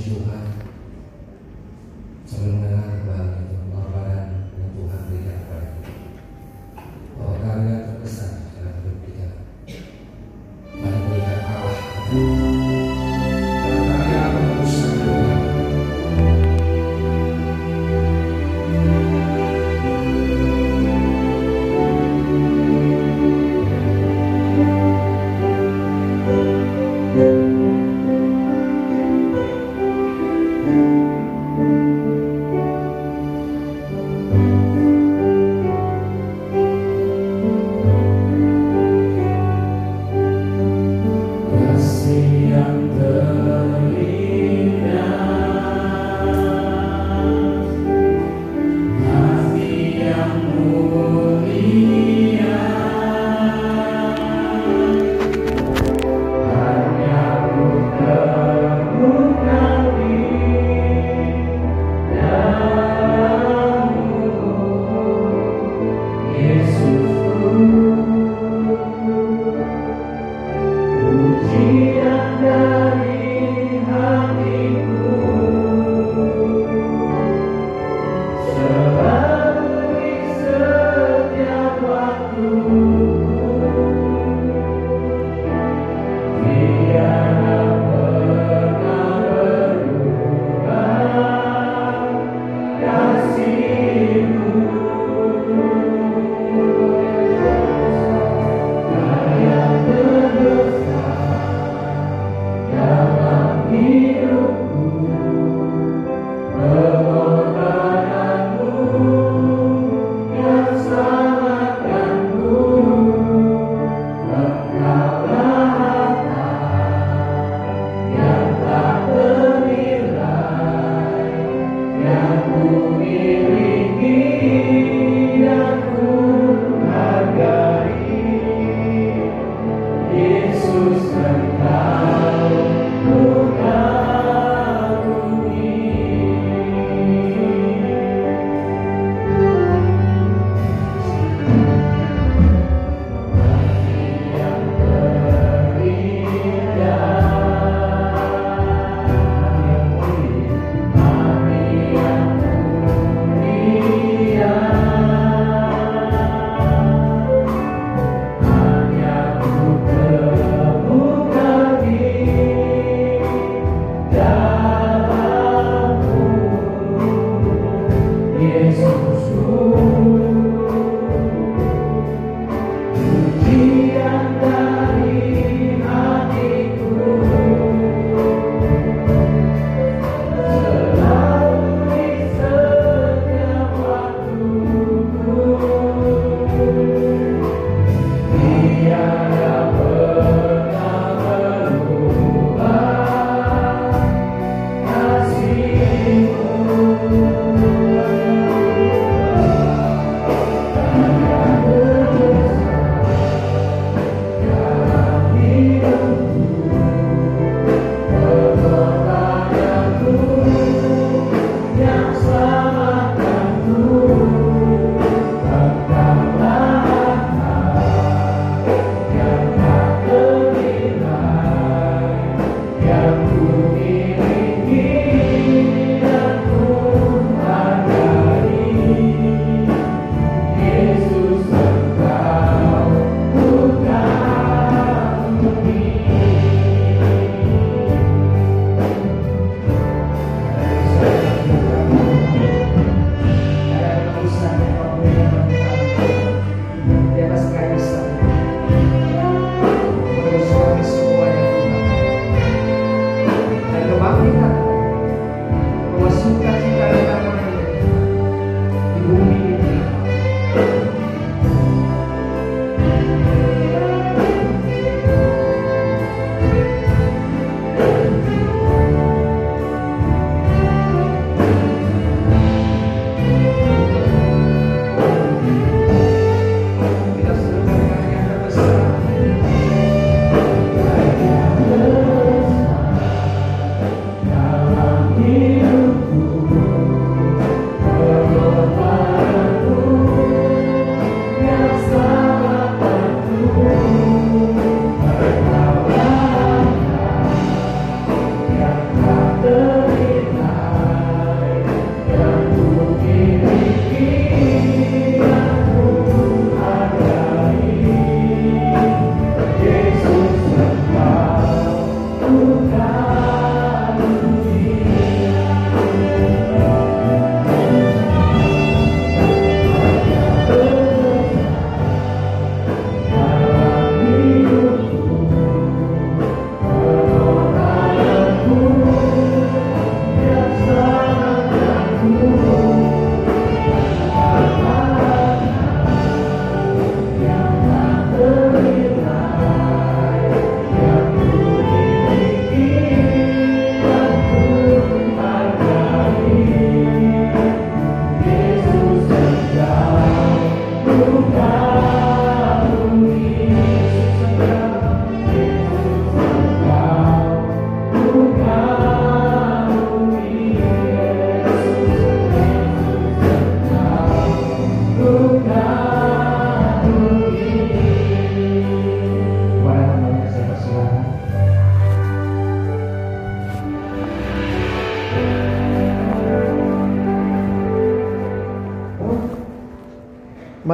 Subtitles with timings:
[0.00, 0.46] Tuhan.
[2.24, 3.39] Sambil mendengar kembali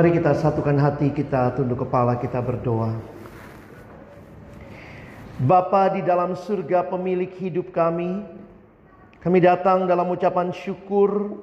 [0.07, 2.95] Mari kita satukan hati kita, tunduk kepala kita berdoa.
[5.43, 8.23] Bapa di dalam surga pemilik hidup kami,
[9.19, 11.43] kami datang dalam ucapan syukur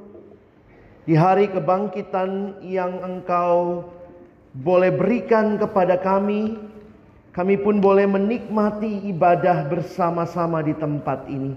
[1.03, 3.83] di hari kebangkitan yang Engkau
[4.55, 6.55] boleh berikan kepada kami.
[7.35, 11.51] Kami pun boleh menikmati ibadah bersama-sama di tempat ini.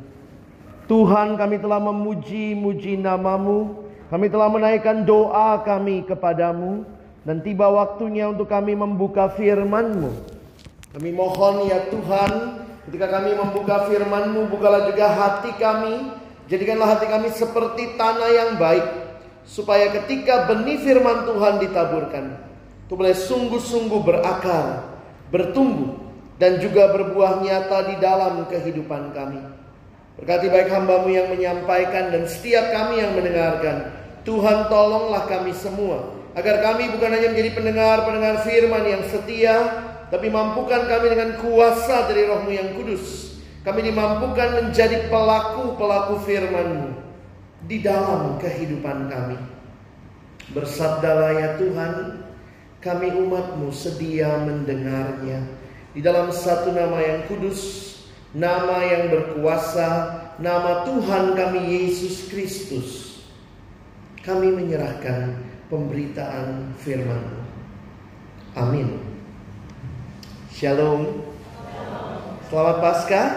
[0.91, 6.96] Tuhan kami telah memuji-muji namamu kami telah menaikkan doa kami kepadamu
[7.27, 10.15] dan tiba waktunya untuk kami membuka firman-Mu.
[10.95, 16.15] Kami mohon ya Tuhan, ketika kami membuka firman-Mu, bukalah juga hati kami.
[16.47, 18.87] Jadikanlah hati kami seperti tanah yang baik,
[19.43, 22.39] supaya ketika benih firman Tuhan ditaburkan,
[22.87, 24.87] itu boleh sungguh-sungguh berakar,
[25.35, 25.99] bertumbuh,
[26.39, 29.43] dan juga berbuah nyata di dalam kehidupan kami.
[30.23, 33.91] Berkati baik hambamu yang menyampaikan dan setiap kami yang mendengarkan.
[34.23, 36.16] Tuhan tolonglah kami semua.
[36.37, 39.57] Agar kami bukan hanya menjadi pendengar-pendengar firman yang setia.
[40.13, 43.35] Tapi mampukan kami dengan kuasa dari rohmu yang kudus.
[43.65, 46.93] Kami dimampukan menjadi pelaku-pelaku firmanmu.
[47.67, 49.41] Di dalam kehidupan kami.
[50.53, 51.95] Bersabdalah ya Tuhan.
[52.85, 55.43] Kami umatmu sedia mendengarnya.
[55.97, 57.87] Di dalam satu nama yang kudus
[58.37, 59.89] nama yang berkuasa,
[60.37, 62.89] nama Tuhan kami Yesus Kristus.
[64.21, 67.47] Kami menyerahkan pemberitaan firman
[68.57, 68.97] Amin.
[70.49, 71.29] Shalom.
[72.49, 73.29] Selamat Paskah.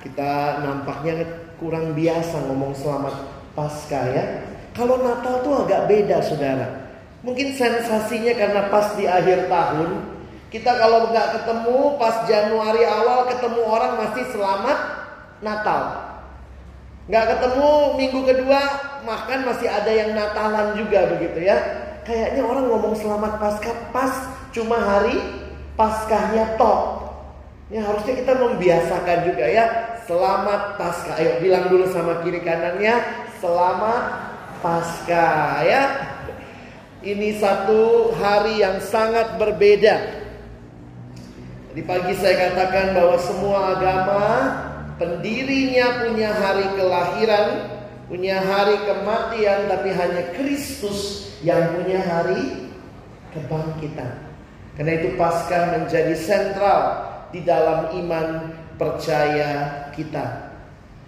[0.00, 1.28] Kita nampaknya
[1.60, 3.20] kurang biasa ngomong selamat
[3.52, 4.24] Paskah ya.
[4.72, 6.88] Kalau Natal tuh agak beda saudara.
[7.20, 10.08] Mungkin sensasinya karena pas di akhir tahun
[10.48, 14.78] kita kalau nggak ketemu pas Januari awal ketemu orang masih selamat
[15.44, 16.09] Natal.
[17.10, 18.60] Nggak ketemu minggu kedua
[19.02, 21.58] makan masih ada yang Natalan juga begitu ya.
[22.06, 25.18] Kayaknya orang ngomong selamat Paskah pas cuma hari
[25.74, 27.10] Paskahnya toh.
[27.66, 29.66] Ya harusnya kita membiasakan juga ya.
[30.06, 31.18] Selamat Paskah.
[31.18, 33.02] Ayo bilang dulu sama kiri kanannya.
[33.42, 34.04] Selamat
[34.62, 35.82] Paskah ya.
[37.02, 40.22] Ini satu hari yang sangat berbeda
[41.74, 44.22] di pagi saya katakan bahwa semua agama
[45.00, 47.48] pendirinya punya hari kelahiran,
[48.12, 52.68] punya hari kematian, tapi hanya Kristus yang punya hari
[53.32, 54.28] kebangkitan.
[54.76, 56.80] Karena itu Paskah menjadi sentral
[57.32, 60.52] di dalam iman percaya kita.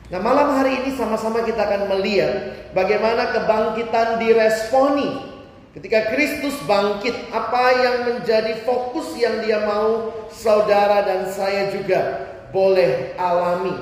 [0.08, 2.32] Nah malam hari ini sama-sama kita akan melihat
[2.72, 5.32] bagaimana kebangkitan diresponi
[5.72, 13.16] Ketika Kristus bangkit, apa yang menjadi fokus yang dia mau saudara dan saya juga boleh
[13.16, 13.74] alami.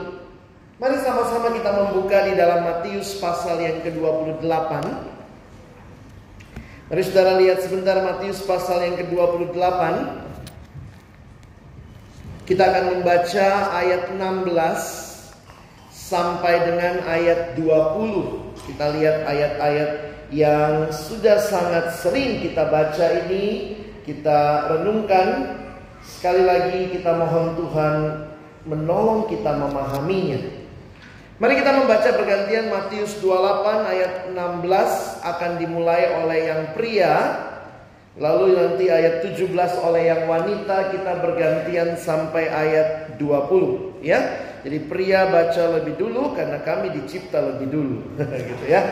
[0.81, 4.73] Mari sama-sama kita membuka di dalam Matius pasal yang ke-28.
[6.89, 9.83] Mari saudara lihat sebentar Matius pasal yang ke-28.
[12.49, 13.47] Kita akan membaca
[13.77, 14.50] ayat 16
[15.93, 18.65] sampai dengan ayat 20.
[18.73, 19.91] Kita lihat ayat-ayat
[20.33, 23.77] yang sudah sangat sering kita baca ini,
[24.09, 25.61] kita renungkan.
[26.00, 28.30] Sekali lagi kita mohon Tuhan
[28.71, 30.62] menolong kita memahaminya.
[31.41, 37.15] Mari kita membaca pergantian Matius 28 ayat 16 akan dimulai oleh yang pria
[38.21, 39.55] Lalu nanti ayat 17
[39.87, 44.19] oleh yang wanita kita bergantian sampai ayat 20 ya.
[44.61, 47.97] Jadi pria baca lebih dulu karena kami dicipta lebih dulu
[48.50, 48.83] gitu ya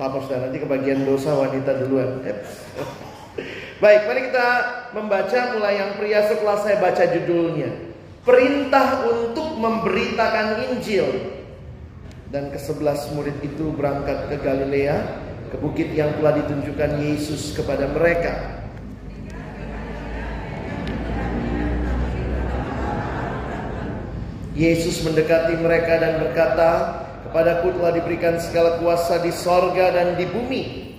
[0.00, 2.24] apa saudara nanti kebagian dosa wanita duluan.
[3.84, 4.48] Baik, mari kita
[4.96, 7.89] membaca mulai yang pria setelah saya baca judulnya.
[8.20, 11.08] Perintah untuk memberitakan Injil.
[12.28, 14.96] Dan kesebelas murid itu berangkat ke Galilea,
[15.50, 18.60] ke bukit yang telah ditunjukkan Yesus kepada mereka.
[24.54, 26.70] Yesus mendekati mereka dan berkata,
[27.30, 30.89] Kepadaku telah diberikan segala kuasa di sorga dan di bumi.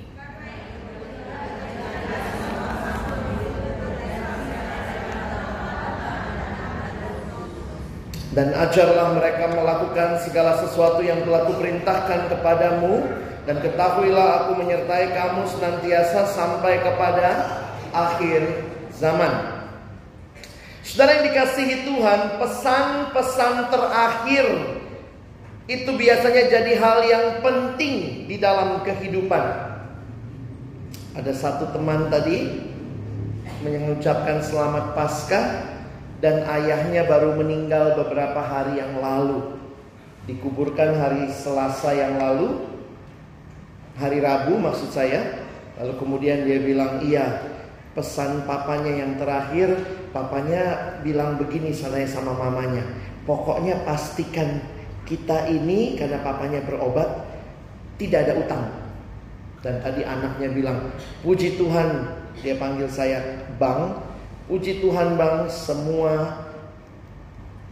[8.31, 13.03] Dan ajarlah mereka melakukan segala sesuatu yang telah kuperintahkan kepadamu.
[13.43, 17.29] Dan ketahuilah aku menyertai kamu senantiasa sampai kepada
[17.91, 19.61] akhir zaman.
[20.85, 24.45] Saudara yang dikasihi Tuhan, pesan-pesan terakhir
[25.71, 29.43] itu biasanya jadi hal yang penting di dalam kehidupan.
[31.15, 32.59] Ada satu teman tadi
[33.63, 35.70] mengucapkan selamat Paskah
[36.21, 39.57] dan ayahnya baru meninggal beberapa hari yang lalu.
[40.29, 42.61] Dikuburkan hari Selasa yang lalu,
[43.97, 45.49] hari Rabu maksud saya.
[45.81, 47.41] Lalu kemudian dia bilang, "Iya,
[47.97, 49.73] pesan papanya yang terakhir,
[50.13, 52.85] papanya bilang begini sana sama mamanya.
[53.25, 54.61] Pokoknya pastikan
[55.09, 57.09] kita ini karena papanya berobat
[57.97, 58.65] tidak ada utang.
[59.65, 60.77] Dan tadi anaknya bilang,
[61.25, 62.13] "Puji Tuhan,"
[62.45, 64.10] dia panggil saya, "Bang,
[64.45, 66.45] puji Tuhan, Bang, semua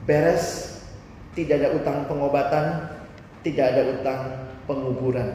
[0.05, 0.77] beres,
[1.37, 2.65] tidak ada utang pengobatan,
[3.45, 4.21] tidak ada utang
[4.65, 5.29] penguburan."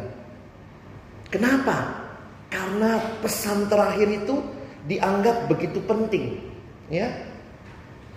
[1.33, 2.07] Kenapa?
[2.53, 4.39] Karena pesan terakhir itu
[4.87, 6.39] dianggap begitu penting,
[6.93, 7.11] ya.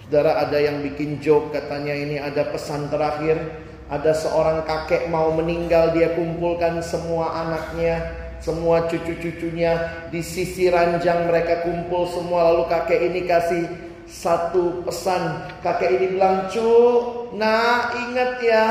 [0.06, 5.96] Saudara ada yang bikin joke katanya ini ada pesan terakhir ada seorang kakek mau meninggal,
[5.96, 13.22] dia kumpulkan semua anaknya, semua cucu-cucunya di sisi ranjang mereka kumpul semua lalu kakek ini
[13.26, 13.66] kasih
[14.08, 15.52] satu pesan.
[15.62, 16.72] Kakek ini bilang, "Cu,
[17.36, 18.68] nah ingat ya,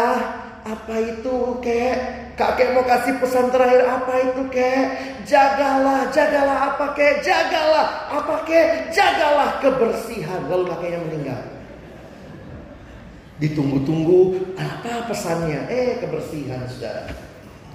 [0.64, 1.96] apa itu kek?
[2.36, 4.84] Kakek mau kasih pesan terakhir apa itu kek?
[5.28, 7.20] Jagalah, jagalah apa kek?
[7.20, 8.92] Jagalah apa kek?
[8.92, 11.42] Jagalah kebersihan." Lalu kakeknya meninggal.
[13.36, 15.68] Ditunggu-tunggu apa pesannya?
[15.68, 17.25] Eh kebersihan saudara.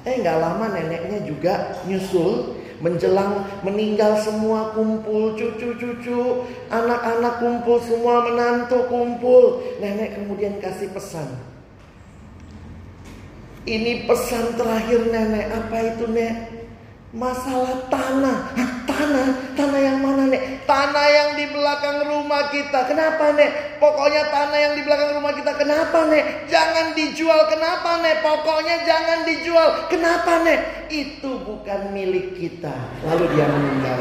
[0.02, 8.90] Eh nggak lama neneknya juga nyusul menjelang meninggal semua kumpul cucu-cucu anak-anak kumpul semua menantu
[8.90, 9.62] kumpul.
[9.78, 11.30] Nenek kemudian kasih pesan.
[13.62, 16.61] Ini pesan terakhir nenek apa itu nek
[17.12, 18.56] Masalah tanah.
[18.56, 19.28] Hah, tanah?
[19.60, 20.64] Tanah yang mana, Nek?
[20.64, 22.88] Tanah yang di belakang rumah kita.
[22.88, 23.84] Kenapa, Nek?
[23.84, 25.52] Pokoknya tanah yang di belakang rumah kita.
[25.60, 26.48] Kenapa, Nek?
[26.48, 27.52] Jangan dijual.
[27.52, 28.24] Kenapa, Nek?
[28.24, 29.92] Pokoknya jangan dijual.
[29.92, 30.60] Kenapa, Nek?
[30.88, 32.72] Itu bukan milik kita.
[33.04, 34.00] Lalu dia meninggal.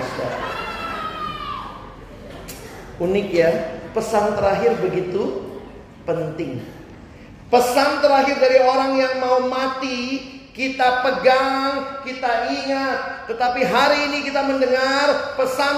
[3.01, 3.51] Unik ya,
[3.91, 5.51] pesan terakhir begitu
[6.07, 6.63] penting.
[7.51, 12.99] Pesan terakhir dari orang yang mau mati kita pegang, kita ingat.
[13.31, 15.77] Tetapi hari ini kita mendengar pesan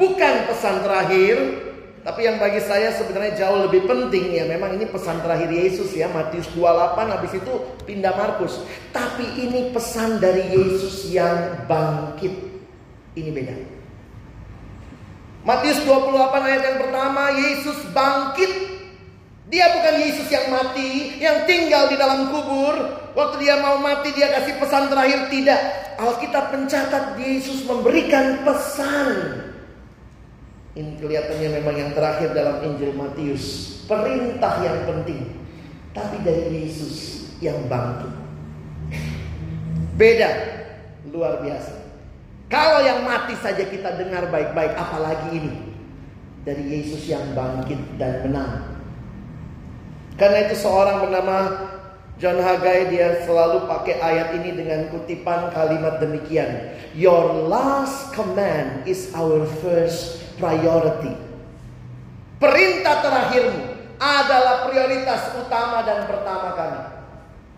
[0.00, 1.36] bukan pesan terakhir,
[2.04, 6.04] tapi yang bagi saya sebenarnya jauh lebih penting ya memang ini pesan terakhir Yesus ya
[6.12, 7.54] Matius 28 habis itu
[7.88, 8.60] pindah Markus.
[8.92, 12.52] Tapi ini pesan dari Yesus yang bangkit.
[13.16, 13.56] Ini beda.
[15.48, 18.52] Matius 28 ayat yang pertama Yesus bangkit
[19.48, 23.03] dia bukan Yesus yang mati, yang tinggal di dalam kubur.
[23.14, 25.30] Waktu dia mau mati, dia kasih pesan terakhir.
[25.30, 25.60] Tidak.
[26.02, 29.10] Alkitab mencatat Yesus memberikan pesan.
[30.74, 33.78] Ini kelihatannya memang yang terakhir dalam Injil Matius.
[33.86, 35.30] Perintah yang penting.
[35.94, 38.10] Tapi dari Yesus yang bangkit.
[39.94, 40.30] Beda.
[41.14, 41.86] Luar biasa.
[42.50, 44.74] Kalau yang mati saja kita dengar baik-baik.
[44.74, 45.54] Apalagi ini.
[46.42, 48.74] Dari Yesus yang bangkit dan menang.
[50.18, 51.36] Karena itu seorang bernama
[52.22, 56.70] John Haggai dia selalu pakai ayat ini dengan kutipan kalimat demikian.
[56.94, 61.10] Your last command is our first priority.
[62.38, 63.62] Perintah terakhirmu
[63.98, 66.82] adalah prioritas utama dan pertama kami.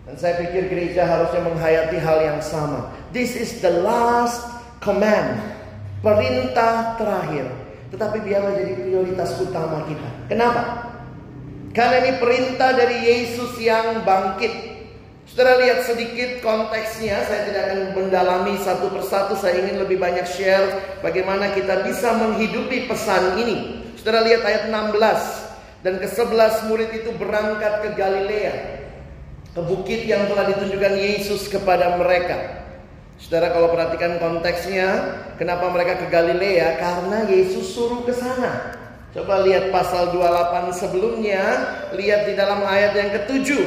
[0.09, 2.89] Dan saya pikir gereja harusnya menghayati hal yang sama.
[3.13, 4.41] This is the last
[4.81, 5.37] command.
[6.01, 7.45] Perintah terakhir.
[7.93, 10.09] Tetapi biarlah jadi prioritas utama kita.
[10.31, 10.86] Kenapa?
[11.77, 14.49] Karena ini perintah dari Yesus yang bangkit.
[15.29, 20.97] Saudara lihat sedikit konteksnya, saya tidak akan mendalami satu persatu, saya ingin lebih banyak share
[21.05, 23.85] bagaimana kita bisa menghidupi pesan ini.
[23.93, 28.53] Saudara lihat ayat 16, dan ke-11 murid itu berangkat ke Galilea,
[29.53, 32.65] ke bukit yang telah ditunjukkan Yesus kepada mereka.
[33.21, 36.81] Saudara kalau perhatikan konteksnya, kenapa mereka ke Galilea?
[36.81, 38.86] Karena Yesus suruh ke sana.
[39.17, 41.41] Coba lihat pasal 28 sebelumnya,
[41.97, 43.65] lihat di dalam ayat yang ketujuh.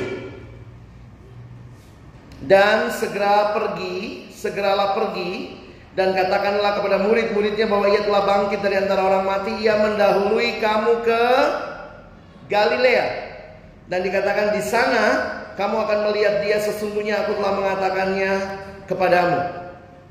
[2.47, 5.59] Dan segera pergi, segeralah pergi
[5.99, 11.03] dan katakanlah kepada murid-muridnya bahwa ia telah bangkit dari antara orang mati, ia mendahului kamu
[11.03, 11.25] ke
[12.47, 13.07] Galilea.
[13.91, 15.05] Dan dikatakan di sana
[15.59, 18.33] kamu akan melihat dia sesungguhnya aku telah mengatakannya
[18.87, 19.60] kepadamu.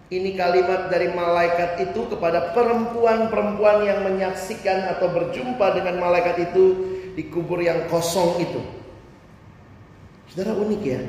[0.09, 6.65] Ini kalimat dari malaikat itu kepada perempuan-perempuan yang menyaksikan atau berjumpa dengan malaikat itu
[7.13, 8.57] di kubur yang kosong itu.
[10.33, 11.01] Saudara unik ya.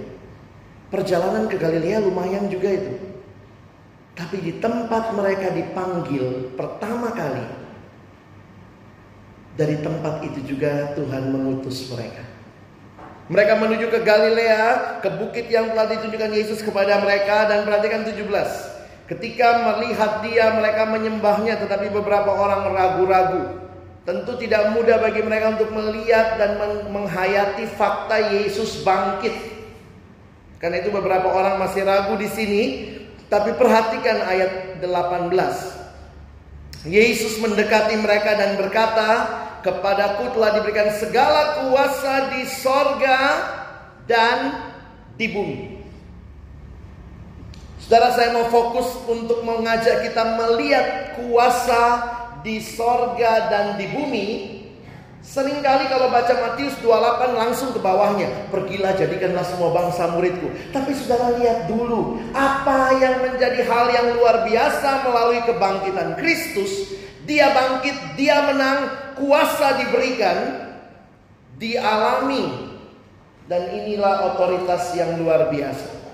[0.92, 2.92] Perjalanan ke Galilea lumayan juga itu.
[4.12, 7.46] Tapi di tempat mereka dipanggil pertama kali
[9.56, 12.20] dari tempat itu juga Tuhan mengutus mereka.
[13.32, 18.69] Mereka menuju ke Galilea, ke bukit yang telah ditunjukkan Yesus kepada mereka dan perhatikan 17.
[19.10, 23.58] Ketika melihat dia mereka menyembahnya tetapi beberapa orang ragu-ragu.
[24.06, 26.54] Tentu tidak mudah bagi mereka untuk melihat dan
[26.94, 29.34] menghayati fakta Yesus bangkit.
[30.62, 32.62] Karena itu beberapa orang masih ragu di sini.
[33.26, 35.26] Tapi perhatikan ayat 18.
[36.86, 39.08] Yesus mendekati mereka dan berkata,
[39.66, 43.18] "Kepadaku telah diberikan segala kuasa di sorga
[44.06, 44.54] dan
[45.18, 45.79] di bumi."
[47.90, 51.82] Saudara saya mau fokus untuk mengajak kita melihat kuasa
[52.38, 54.26] di sorga dan di bumi
[55.26, 58.46] Seringkali kalau baca Matius 28 langsung ke bawahnya.
[58.54, 60.54] Pergilah jadikanlah semua bangsa muridku.
[60.70, 62.22] Tapi saudara lihat dulu.
[62.30, 66.94] Apa yang menjadi hal yang luar biasa melalui kebangkitan Kristus.
[67.26, 68.78] Dia bangkit, dia menang,
[69.18, 70.38] kuasa diberikan.
[71.58, 72.70] Dialami.
[73.50, 76.09] Dan inilah otoritas yang luar biasa.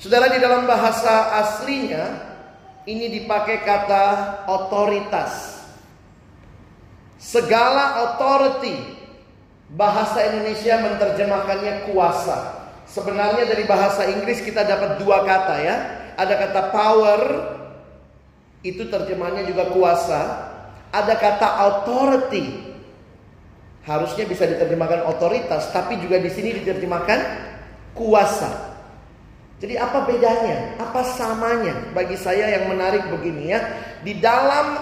[0.00, 2.32] Saudara di dalam bahasa aslinya.
[2.88, 4.04] Ini dipakai kata
[4.48, 5.60] otoritas.
[7.20, 8.72] Segala authority
[9.68, 12.64] bahasa Indonesia menerjemahkannya kuasa.
[12.88, 15.76] Sebenarnya dari bahasa Inggris kita dapat dua kata ya.
[16.16, 17.20] Ada kata power
[18.64, 20.20] itu terjemahannya juga kuasa.
[20.88, 22.72] Ada kata authority.
[23.84, 27.20] Harusnya bisa diterjemahkan otoritas, tapi juga di sini diterjemahkan
[27.92, 28.69] kuasa.
[29.60, 30.80] Jadi apa bedanya?
[30.80, 31.92] Apa samanya?
[31.92, 33.60] Bagi saya yang menarik begini ya.
[34.00, 34.80] Di dalam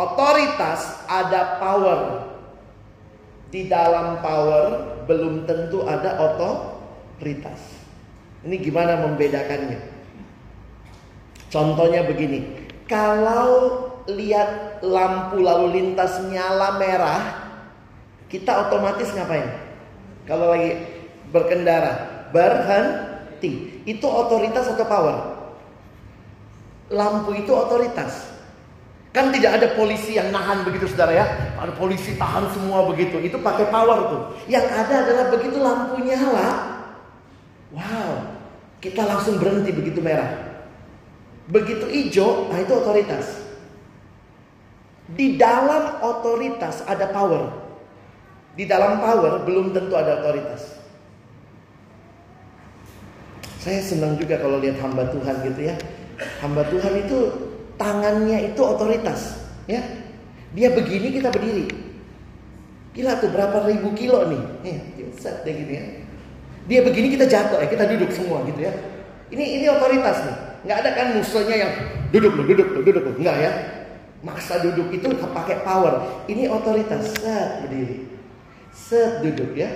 [0.00, 2.30] Otoritas ada power.
[3.50, 4.64] Di dalam power
[5.10, 7.58] belum tentu ada otoritas.
[8.46, 9.76] Ini gimana membedakannya?
[11.50, 12.70] Contohnya begini.
[12.86, 17.22] Kalau lihat lampu lalu lintas nyala merah,
[18.30, 19.50] kita otomatis ngapain?
[20.30, 20.78] Kalau lagi
[21.34, 23.79] berkendara, berhenti.
[23.84, 25.16] Itu otoritas atau power?
[26.90, 28.30] Lampu itu otoritas.
[29.10, 31.26] Kan tidak ada polisi yang nahan begitu saudara ya.
[31.58, 33.18] Ada polisi tahan semua begitu.
[33.18, 34.22] Itu pakai power tuh.
[34.46, 36.48] Yang ada adalah begitu lampu nyala.
[37.74, 38.10] Wow.
[38.80, 40.30] Kita langsung berhenti begitu merah.
[41.50, 43.44] Begitu hijau, nah itu otoritas.
[45.10, 47.50] Di dalam otoritas ada power.
[48.54, 50.79] Di dalam power belum tentu ada otoritas.
[53.60, 55.76] Saya senang juga kalau lihat hamba Tuhan gitu ya.
[56.40, 57.18] Hamba Tuhan itu
[57.76, 59.36] tangannya itu otoritas,
[59.68, 59.84] ya.
[60.56, 61.68] Dia begini kita berdiri.
[62.96, 64.42] Gila tuh berapa ribu kilo nih.
[64.64, 64.76] Ya,
[65.12, 65.84] set deh gitu ya.
[66.72, 68.72] Dia begini kita jatuh ya, kita duduk semua gitu ya.
[69.28, 70.36] Ini ini otoritas nih.
[70.64, 71.72] Nggak ada kan musuhnya yang
[72.12, 73.12] duduk lo, duduk lo, duduk lo.
[73.20, 73.52] Enggak ya.
[74.24, 76.24] Maksa duduk itu pakai power.
[76.28, 77.12] Ini otoritas.
[77.12, 78.08] Set berdiri.
[78.72, 79.68] Set duduk ya.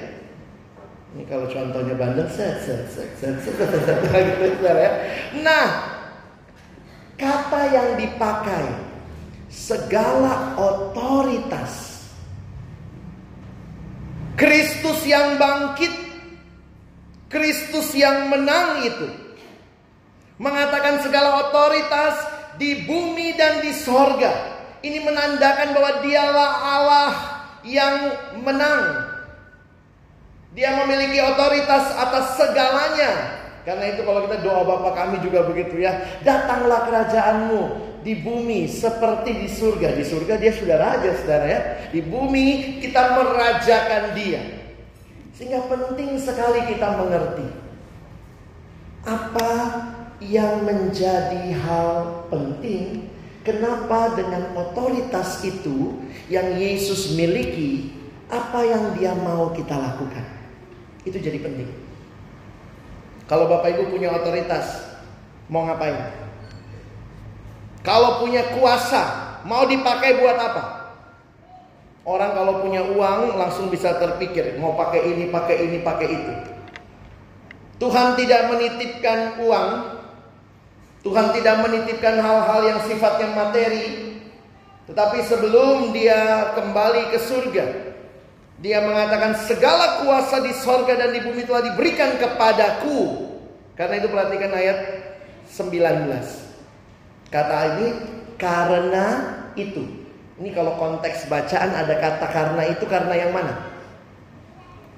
[1.15, 4.91] Ini kalau contohnya bandel set set set set set, set, set, gitu ya.
[5.47, 5.95] Nah,
[7.15, 8.67] Kata yang dipakai
[9.47, 11.95] segala otoritas.
[14.35, 15.95] Kristus yang bangkit,
[17.31, 19.07] Kristus yang menang itu
[20.43, 22.19] mengatakan segala otoritas
[22.59, 24.59] di bumi dan di sorga.
[24.83, 27.13] Ini menandakan bahwa dialah Allah
[27.63, 27.97] yang
[28.43, 29.14] menang.
[30.55, 33.43] Dia memiliki otoritas atas segalanya.
[33.67, 35.99] Karena itu kalau kita doa Bapa kami juga begitu ya.
[36.23, 37.63] Datanglah kerajaanmu
[38.07, 39.99] di bumi seperti di surga.
[39.99, 41.61] Di surga dia sudah raja saudara ya.
[41.91, 44.43] Di bumi kita merajakan dia.
[45.35, 47.49] Sehingga penting sekali kita mengerti.
[49.03, 49.53] Apa
[50.23, 53.11] yang menjadi hal penting.
[53.43, 55.99] Kenapa dengan otoritas itu
[56.31, 57.91] yang Yesus miliki.
[58.29, 60.34] Apa yang dia mau kita lakukan.
[61.05, 61.69] Itu jadi penting.
[63.25, 64.85] Kalau Bapak Ibu punya otoritas,
[65.49, 65.97] mau ngapain?
[67.85, 70.65] Kalau punya kuasa, mau dipakai buat apa?
[72.05, 76.35] Orang kalau punya uang langsung bisa terpikir, mau pakai ini, pakai ini, pakai itu.
[77.81, 79.69] Tuhan tidak menitipkan uang,
[81.01, 84.21] Tuhan tidak menitipkan hal-hal yang sifatnya materi,
[84.85, 87.94] tetapi sebelum dia kembali ke surga,
[88.65, 93.29] dia mengatakan segala kuasa di sorga dan di bumi telah diberikan kepadaku.
[93.77, 94.79] Karena itu perhatikan ayat
[95.53, 97.29] 19.
[97.29, 97.89] Kata ini
[98.41, 99.07] karena
[99.53, 99.85] itu.
[100.41, 103.69] Ini kalau konteks bacaan ada kata karena itu karena yang mana?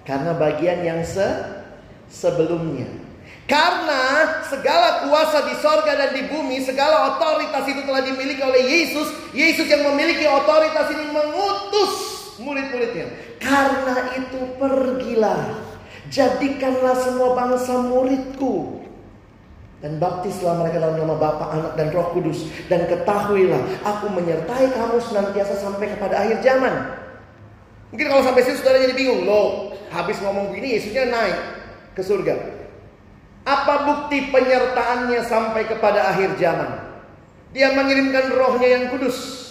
[0.07, 1.27] Karena bagian yang se
[2.07, 2.87] sebelumnya.
[3.51, 9.11] Karena segala kuasa di sorga dan di bumi, segala otoritas itu telah dimiliki oleh Yesus.
[9.35, 13.07] Yesus yang memiliki otoritas ini mengutus murid-muridnya.
[13.41, 15.61] Karena itu pergilah,
[16.09, 18.83] jadikanlah semua bangsa muridku.
[19.85, 22.49] Dan baptislah mereka dalam nama Bapa, Anak dan Roh Kudus.
[22.67, 26.75] Dan ketahuilah, aku menyertai kamu senantiasa sampai kepada akhir zaman.
[27.93, 29.29] Mungkin kalau sampai sini saudara jadi bingung.
[29.29, 31.39] Loh, habis ngomong begini Yesusnya naik
[31.95, 32.35] ke surga.
[33.47, 36.83] Apa bukti penyertaannya sampai kepada akhir zaman?
[37.55, 39.46] Dia mengirimkan rohnya yang kudus.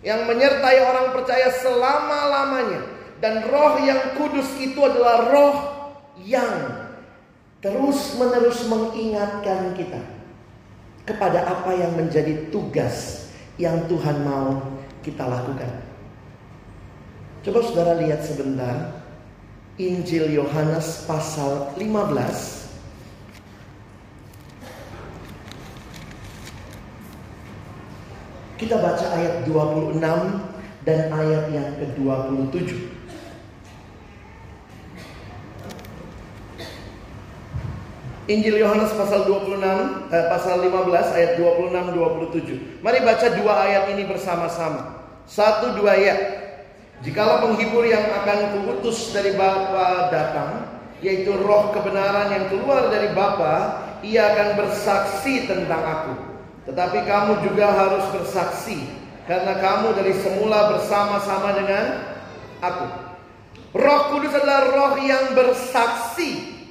[0.00, 2.82] Yang menyertai orang percaya selama-lamanya.
[3.20, 5.56] Dan roh yang kudus itu adalah roh
[6.24, 6.88] yang
[7.60, 10.00] terus menerus mengingatkan kita.
[11.04, 13.28] Kepada apa yang menjadi tugas
[13.60, 14.60] yang Tuhan mau
[15.04, 15.68] kita lakukan.
[17.40, 19.00] Coba saudara lihat sebentar.
[19.80, 22.59] Injil Yohanes pasal 15
[28.60, 30.04] Kita baca ayat 26
[30.84, 32.76] dan ayat yang ke-27.
[38.28, 39.64] Injil Yohanes pasal 26
[40.12, 42.84] eh, pasal 15 ayat 26 27.
[42.84, 45.08] Mari baca dua ayat ini bersama-sama.
[45.24, 46.20] Satu dua ayat.
[47.00, 50.68] Jikalau penghibur yang akan kuutus dari Bapa datang,
[51.00, 56.29] yaitu roh kebenaran yang keluar dari Bapa, ia akan bersaksi tentang aku.
[56.70, 58.78] Tetapi kamu juga harus bersaksi
[59.26, 61.98] karena kamu dari semula bersama-sama dengan
[62.62, 62.86] aku.
[63.74, 66.62] Roh Kudus adalah roh yang bersaksi.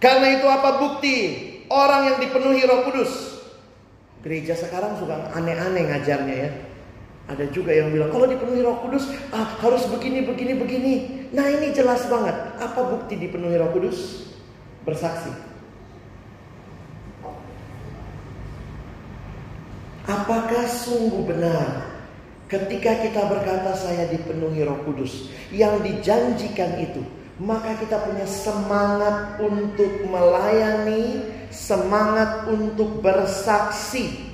[0.00, 1.16] Karena itu apa bukti
[1.68, 3.12] orang yang dipenuhi Roh Kudus?
[4.24, 6.50] Gereja sekarang suka aneh-aneh ngajarnya ya.
[7.28, 10.94] Ada juga yang bilang kalau dipenuhi Roh Kudus ah, harus begini begini begini.
[11.36, 12.32] Nah ini jelas banget.
[12.64, 14.28] Apa bukti dipenuhi Roh Kudus?
[14.88, 15.55] Bersaksi.
[20.06, 21.82] Apakah sungguh benar
[22.46, 27.02] ketika kita berkata saya dipenuhi Roh Kudus yang dijanjikan itu,
[27.42, 34.30] maka kita punya semangat untuk melayani, semangat untuk bersaksi.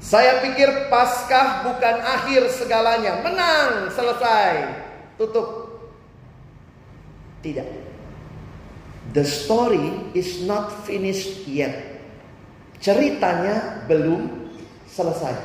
[0.00, 4.72] Saya pikir Paskah bukan akhir segalanya, menang, selesai,
[5.20, 5.68] tutup.
[7.44, 7.68] Tidak.
[9.12, 11.89] The story is not finished yet.
[12.80, 14.50] Ceritanya belum
[14.88, 15.36] selesai.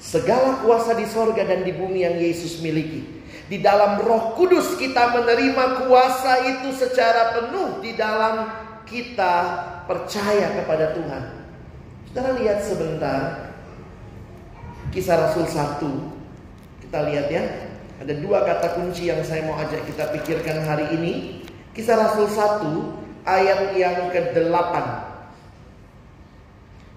[0.00, 3.22] Segala kuasa di sorga dan di bumi yang Yesus miliki.
[3.46, 8.48] Di dalam roh kudus kita menerima kuasa itu secara penuh di dalam
[8.88, 9.34] kita
[9.84, 11.22] percaya kepada Tuhan.
[12.08, 13.52] Saudara lihat sebentar
[14.96, 16.88] kisah Rasul 1.
[16.88, 17.44] Kita lihat ya.
[18.00, 21.44] Ada dua kata kunci yang saya mau ajak kita pikirkan hari ini.
[21.76, 25.11] Kisah Rasul 1 ayat yang ke-8.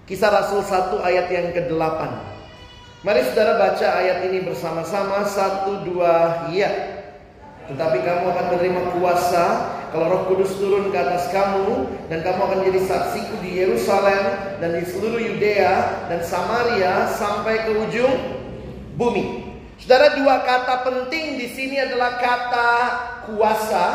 [0.06, 2.00] Kisah Rasul 1 ayat yang ke-8.
[3.02, 5.26] Mari saudara baca ayat ini bersama-sama.
[5.26, 6.70] Satu, dua, ya.
[7.66, 9.44] Tetapi kamu akan menerima kuasa
[9.90, 11.90] kalau roh kudus turun ke atas kamu.
[12.06, 14.22] Dan kamu akan jadi saksiku di Yerusalem
[14.62, 18.14] dan di seluruh Yudea dan Samaria sampai ke ujung
[18.94, 19.58] bumi.
[19.82, 22.70] Saudara dua kata penting di sini adalah kata
[23.26, 23.86] kuasa.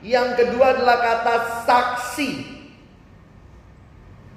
[0.00, 1.34] Yang kedua adalah kata
[1.68, 2.53] saksi.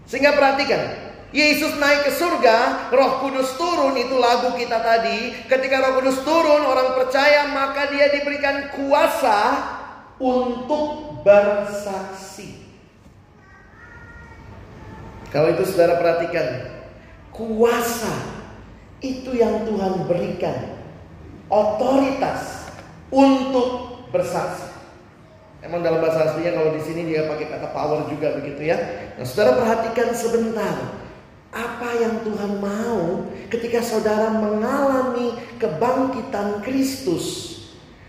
[0.08, 5.36] Sehingga perhatikan, Yesus naik ke surga, Roh Kudus turun itu lagu kita tadi.
[5.52, 9.40] Ketika Roh Kudus turun, orang percaya maka dia diberikan kuasa
[10.16, 12.56] untuk bersaksi.
[15.28, 16.48] Kalau itu saudara perhatikan,
[17.36, 18.16] kuasa
[19.04, 20.80] itu yang Tuhan berikan,
[21.52, 22.72] otoritas
[23.12, 24.67] untuk bersaksi.
[25.66, 28.78] Emang dalam bahasa aslinya kalau di sini dia pakai kata power juga begitu ya.
[29.18, 30.76] Nah, saudara perhatikan sebentar.
[31.50, 37.58] Apa yang Tuhan mau ketika saudara mengalami kebangkitan Kristus?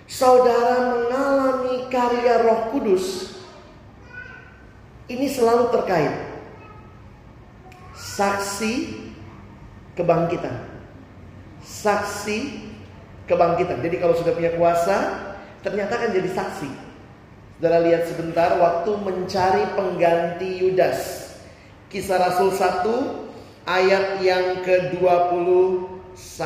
[0.04, 3.36] Saudara mengalami karya Roh Kudus.
[5.08, 6.12] Ini selalu terkait
[7.96, 8.74] saksi
[9.96, 10.68] kebangkitan.
[11.64, 12.68] Saksi
[13.24, 13.80] kebangkitan.
[13.80, 14.96] Jadi kalau sudah punya kuasa,
[15.64, 16.87] ternyata kan jadi saksi.
[17.58, 21.26] Saudara lihat sebentar waktu mencari pengganti Yudas.
[21.90, 22.86] Kisah Rasul 1
[23.66, 26.38] ayat yang ke-21.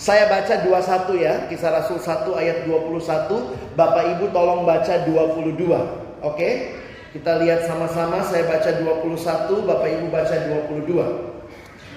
[0.00, 3.76] Saya baca 21 ya, Kisah Rasul 1 ayat 21.
[3.76, 6.24] Bapak Ibu tolong baca 22.
[6.24, 6.80] Oke?
[7.12, 10.36] Kita lihat sama-sama, saya baca 21, Bapak Ibu baca
[10.80, 11.31] 22.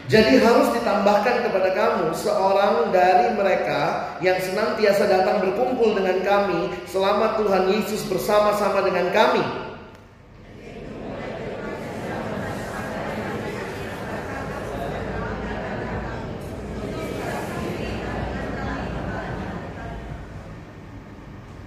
[0.05, 7.33] Jadi harus ditambahkan kepada kamu seorang dari mereka yang senantiasa datang berkumpul dengan kami selama
[7.41, 9.41] Tuhan Yesus bersama-sama dengan kami.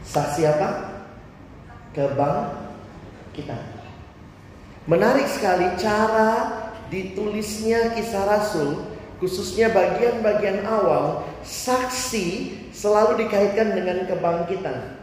[0.07, 0.71] Saksi apa?
[1.91, 2.55] Kebang
[3.35, 3.59] kita.
[4.87, 6.58] Menarik sekali cara
[6.89, 8.89] ditulisnya kisah rasul,
[9.23, 14.99] khususnya bagian-bagian awal, saksi selalu dikaitkan dengan kebangkitan.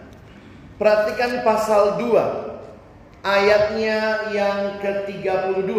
[0.76, 5.72] Perhatikan pasal 2 ayatnya yang ke-32.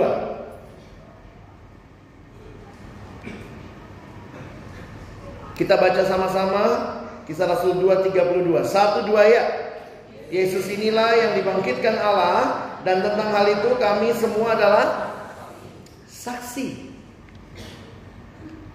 [5.57, 6.65] Kita baca sama-sama
[7.27, 8.63] Kisah Rasul 2:32.
[8.63, 9.45] Satu dua ya.
[10.31, 15.16] Yesus inilah yang dibangkitkan Allah dan tentang hal itu kami semua adalah
[16.27, 16.69] saksi.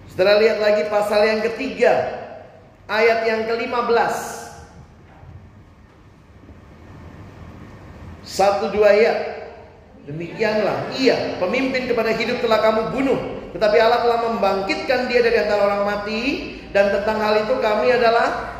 [0.08, 1.92] Setelah lihat lagi pasal yang ketiga,
[2.88, 4.14] ayat yang ke-15.
[8.24, 9.14] Satu dua ya.
[10.02, 15.62] Demikianlah ia pemimpin kepada hidup telah kamu bunuh Tetapi Allah telah membangkitkan dia dari antara
[15.62, 16.22] orang mati
[16.74, 18.50] Dan tentang hal itu kami adalah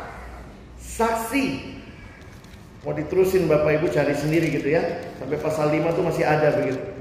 [0.79, 1.75] saksi
[2.87, 6.92] Mau diterusin Bapak Ibu cari sendiri gitu ya Sampai pasal 5 tuh masih ada begitu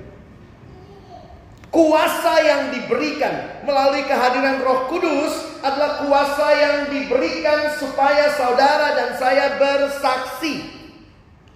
[1.72, 9.56] Kuasa yang diberikan melalui kehadiran Roh Kudus adalah kuasa yang diberikan supaya saudara dan saya
[9.56, 10.68] bersaksi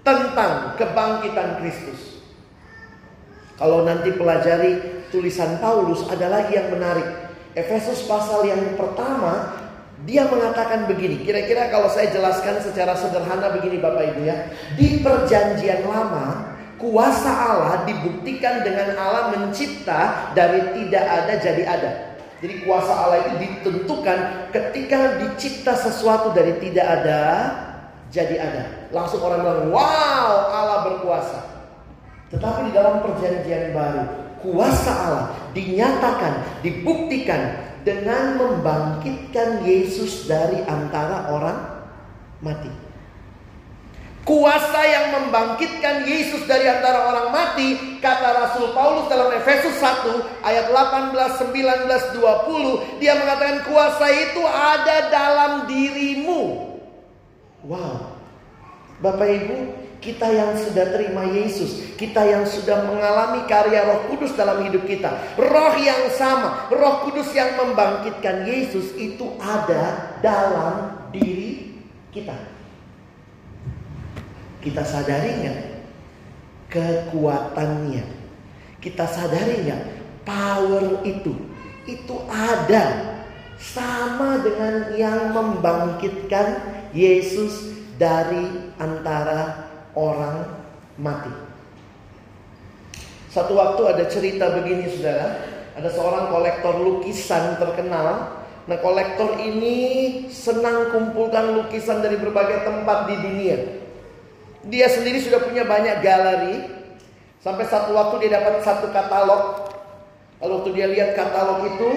[0.01, 2.23] tentang kebangkitan Kristus.
[3.61, 7.09] Kalau nanti pelajari tulisan Paulus ada lagi yang menarik.
[7.53, 9.53] Efesus pasal yang pertama
[10.09, 11.25] dia mengatakan begini.
[11.25, 14.49] Kira-kira kalau saya jelaskan secara sederhana begini Bapak Ibu ya.
[14.79, 16.46] Di perjanjian lama
[16.77, 21.91] kuasa Allah dibuktikan dengan Allah mencipta dari tidak ada jadi ada.
[22.45, 24.19] Jadi kuasa Allah itu ditentukan
[24.53, 27.23] ketika dicipta sesuatu dari tidak ada
[28.13, 28.63] jadi ada.
[28.93, 31.41] Langsung orang bilang, "Wow, Allah berkuasa."
[32.29, 34.05] Tetapi di dalam perjanjian baru,
[34.45, 41.59] kuasa Allah dinyatakan, dibuktikan dengan membangkitkan Yesus dari antara orang
[42.43, 42.86] mati.
[44.27, 50.67] Kuasa yang membangkitkan Yesus dari antara orang mati, kata Rasul Paulus dalam Efesus 1 ayat
[50.75, 51.15] 18,
[51.47, 56.75] 19, 20, dia mengatakan kuasa itu ada dalam dirimu.
[57.71, 58.19] Wow.
[58.99, 59.59] Bapak Ibu,
[60.03, 65.39] kita yang sudah terima Yesus, kita yang sudah mengalami karya Roh Kudus dalam hidup kita,
[65.39, 71.79] roh yang sama, Roh Kudus yang membangkitkan Yesus itu ada dalam diri
[72.11, 72.56] kita.
[74.67, 75.61] Kita sadari nggak
[76.75, 78.03] kekuatannya?
[78.83, 79.83] Kita sadari nggak
[80.27, 81.31] power itu?
[81.87, 83.15] Itu ada
[83.63, 86.59] sama dengan yang membangkitkan
[86.91, 90.51] Yesus dari antara orang
[90.99, 91.31] mati.
[93.31, 95.47] Satu waktu ada cerita begini saudara,
[95.79, 98.35] ada seorang kolektor lukisan terkenal.
[98.67, 99.79] Nah kolektor ini
[100.27, 103.86] senang kumpulkan lukisan dari berbagai tempat di dunia.
[104.67, 106.57] Dia sendiri sudah punya banyak galeri.
[107.39, 109.71] Sampai satu waktu dia dapat satu katalog.
[110.43, 111.89] Kalau waktu dia lihat katalog itu,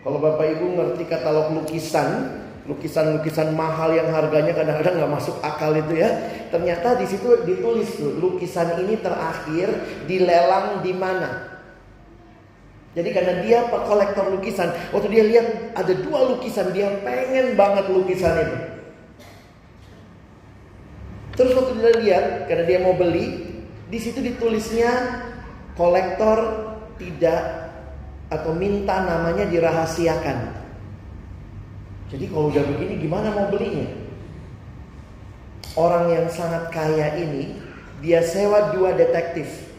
[0.00, 6.00] kalau Bapak Ibu ngerti katalog lukisan, lukisan-lukisan mahal yang harganya kadang-kadang nggak masuk akal itu
[6.00, 6.08] ya.
[6.48, 9.68] Ternyata di situ ditulis tuh lukisan ini terakhir
[10.08, 11.60] dilelang di mana.
[12.96, 18.32] Jadi karena dia kolektor lukisan, waktu dia lihat ada dua lukisan, dia pengen banget lukisan
[18.40, 18.77] itu.
[21.38, 23.46] Terus waktu dia lihat, karena dia mau beli,
[23.86, 25.22] di situ ditulisnya
[25.78, 26.66] kolektor
[26.98, 27.70] tidak
[28.26, 30.58] atau minta namanya dirahasiakan.
[32.10, 33.86] Jadi kalau udah begini gimana mau belinya?
[35.78, 37.54] Orang yang sangat kaya ini
[38.02, 39.70] dia sewa dua detektif.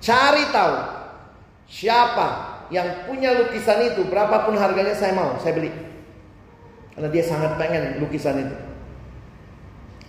[0.00, 0.74] Cari tahu
[1.68, 5.68] siapa yang punya lukisan itu, berapapun harganya saya mau, saya beli.
[6.96, 8.69] Karena dia sangat pengen lukisan itu.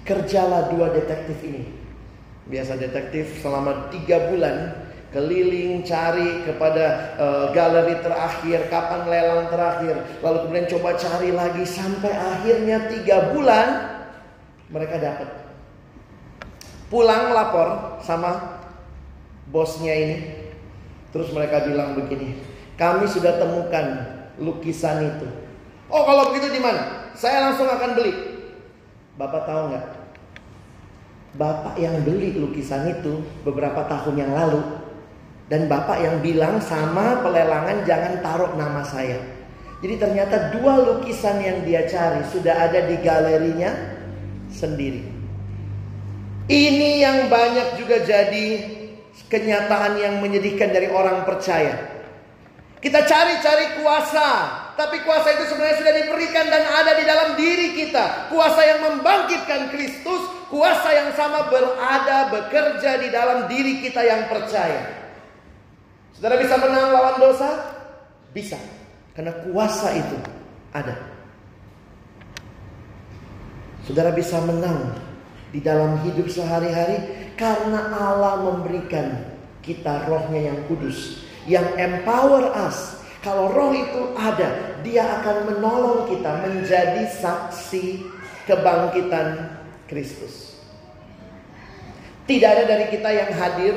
[0.02, 1.70] Kerjalah dua detektif ini.
[2.50, 4.74] Biasa detektif selama tiga bulan
[5.12, 12.16] keliling cari kepada uh, galeri terakhir, kapan lelang terakhir, lalu kemudian coba cari lagi sampai
[12.16, 13.68] akhirnya tiga bulan
[14.72, 15.30] mereka dapat.
[16.88, 18.64] Pulang lapor sama
[19.52, 20.18] bosnya ini,
[21.12, 22.40] terus mereka bilang begini,
[22.80, 23.86] kami sudah temukan
[24.40, 25.28] lukisan itu.
[25.92, 27.12] Oh kalau begitu di mana?
[27.20, 28.31] Saya langsung akan beli.
[29.22, 29.86] Bapak tahu nggak?
[31.38, 34.66] Bapak yang beli lukisan itu beberapa tahun yang lalu
[35.46, 39.22] dan bapak yang bilang sama pelelangan jangan taruh nama saya.
[39.86, 43.70] Jadi ternyata dua lukisan yang dia cari sudah ada di galerinya
[44.50, 45.06] sendiri.
[46.50, 48.48] Ini yang banyak juga jadi
[49.30, 51.78] kenyataan yang menyedihkan dari orang percaya.
[52.82, 54.30] Kita cari-cari kuasa,
[54.82, 58.34] tapi kuasa itu sebenarnya sudah diberikan dan ada di dalam diri kita.
[58.34, 65.14] Kuasa yang membangkitkan Kristus, kuasa yang sama berada, bekerja di dalam diri kita yang percaya.
[66.18, 67.50] Saudara bisa menang lawan dosa?
[68.34, 68.58] Bisa.
[69.14, 70.18] Karena kuasa itu
[70.74, 70.98] ada.
[73.86, 74.98] Saudara bisa menang
[75.54, 79.30] di dalam hidup sehari-hari karena Allah memberikan
[79.62, 81.22] kita rohnya yang kudus.
[81.46, 83.01] Yang empower us.
[83.22, 88.02] Kalau roh itu ada, dia akan menolong kita menjadi saksi
[88.50, 90.58] kebangkitan Kristus.
[92.26, 93.76] Tidak ada dari kita yang hadir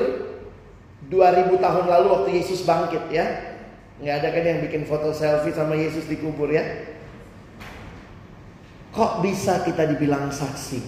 [1.12, 3.52] 2000 tahun lalu waktu Yesus bangkit ya.
[4.00, 6.64] Nggak ada kan yang bikin foto selfie sama Yesus di kubur ya.
[8.96, 10.80] Kok bisa kita dibilang saksi?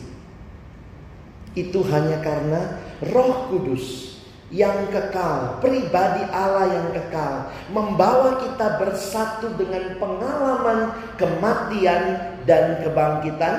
[1.53, 2.81] Itu hanya karena
[3.13, 4.16] roh kudus
[4.55, 12.03] yang kekal, pribadi Allah yang kekal, membawa kita bersatu dengan pengalaman kematian
[12.47, 13.55] dan kebangkitan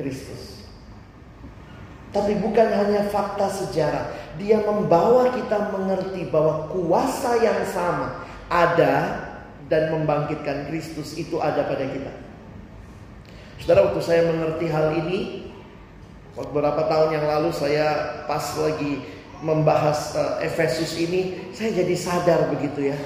[0.00, 0.64] Kristus.
[2.10, 4.10] Tapi bukan hanya fakta sejarah,
[4.40, 9.28] dia membawa kita mengerti bahwa kuasa yang sama ada
[9.70, 12.10] dan membangkitkan Kristus itu ada pada kita.
[13.62, 15.52] Saudara, waktu saya mengerti hal ini,
[16.34, 22.92] beberapa tahun yang lalu saya pas lagi membahas uh, Efesus ini, saya jadi sadar begitu
[22.92, 22.98] ya.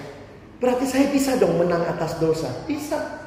[0.58, 2.48] Berarti saya bisa dong menang atas dosa.
[2.64, 3.24] Bisa.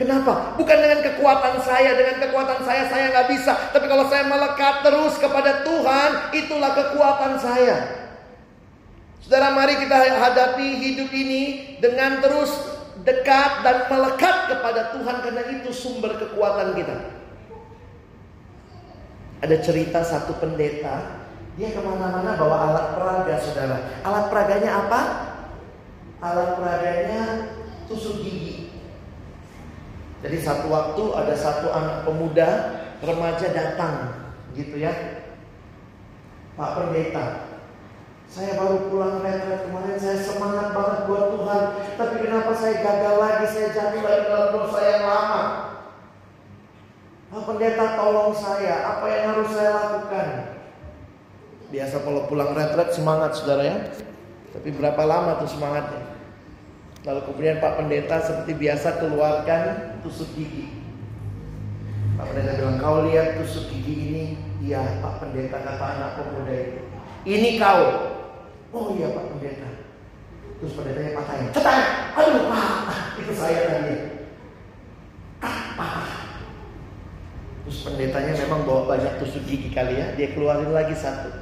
[0.00, 0.56] Kenapa?
[0.56, 3.52] Bukan dengan kekuatan saya, dengan kekuatan saya saya nggak bisa.
[3.70, 7.76] Tapi kalau saya melekat terus kepada Tuhan, itulah kekuatan saya.
[9.22, 11.42] Saudara, mari kita hadapi hidup ini
[11.78, 12.50] dengan terus
[13.06, 16.96] dekat dan melekat kepada Tuhan karena itu sumber kekuatan kita.
[19.42, 21.21] Ada cerita satu pendeta,
[21.52, 23.78] dia ke mana-mana bawa alat peraga, saudara.
[24.00, 25.00] Alat peraganya apa?
[26.24, 27.22] Alat peraganya
[27.84, 28.72] tusuk gigi.
[30.22, 32.48] Jadi satu waktu ada satu anak pemuda
[33.02, 33.94] remaja datang
[34.54, 34.94] gitu ya.
[36.54, 37.58] Pak Pendeta,
[38.28, 41.62] saya baru pulang retret kemarin saya semangat banget buat Tuhan,
[41.96, 43.46] tapi kenapa saya gagal lagi?
[43.48, 45.42] Saya jatuh lagi dalam dosa yang lama.
[47.32, 50.51] Pak Pendeta tolong saya, apa yang harus saya lakukan?
[51.72, 53.76] Biasa kalau pulang retret semangat saudara ya.
[54.52, 56.04] Tapi berapa lama tuh semangatnya?
[57.08, 59.62] Lalu kemudian Pak Pendeta seperti biasa keluarkan
[60.04, 60.68] tusuk gigi.
[62.20, 64.24] Pak Pendeta bilang, kau lihat tusuk gigi ini?
[64.60, 66.80] Iya Pak Pendeta kata anak pemuda itu.
[67.24, 67.82] Ini kau.
[68.76, 69.68] Oh iya Pak Pendeta.
[70.62, 71.50] Terus pendetanya patahin.
[71.50, 71.84] Cepat.
[72.14, 72.70] Aduh Pak.
[73.24, 73.96] Itu saya tadi.
[75.42, 75.94] Ah, Pak.
[77.66, 80.14] Terus pendetanya memang bawa banyak tusuk gigi kali ya.
[80.14, 81.41] Dia keluarin lagi satu.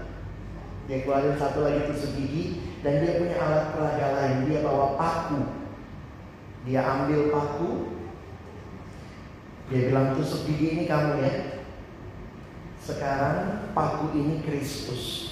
[0.90, 4.50] Dia keluarin satu lagi tusuk gigi dan dia punya alat peraga lain.
[4.50, 5.40] Dia bawa paku.
[6.66, 7.70] Dia ambil paku.
[9.70, 11.62] Dia bilang tusuk gigi ini kamu ya.
[12.82, 15.30] Sekarang paku ini Kristus.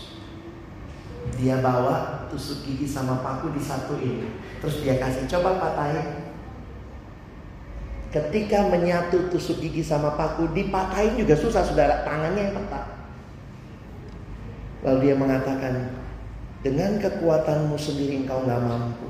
[1.35, 4.31] Dia bawa tusuk gigi sama paku disatuin.
[4.63, 6.39] Terus dia kasih coba patahin.
[8.15, 12.07] Ketika menyatu tusuk gigi sama paku dipatahin juga susah saudara.
[12.07, 12.98] Tangannya yang patah.
[14.87, 15.91] Lalu dia mengatakan,
[16.63, 19.07] dengan kekuatanmu sendiri engkau nggak mampu.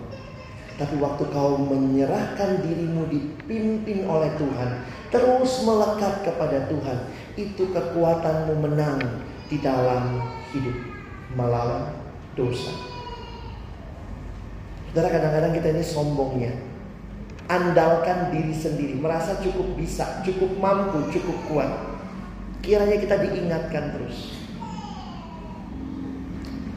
[0.78, 6.98] Tapi waktu kau menyerahkan dirimu dipimpin oleh Tuhan, terus melekat kepada Tuhan,
[7.34, 9.02] itu kekuatanmu menang
[9.50, 10.22] di dalam
[10.54, 10.76] hidup
[11.34, 11.92] melawan
[12.38, 12.70] dosa.
[14.88, 16.52] Saudara kadang-kadang kita ini sombongnya.
[17.48, 21.70] Andalkan diri sendiri, merasa cukup bisa, cukup mampu, cukup kuat.
[22.60, 24.37] Kiranya kita diingatkan terus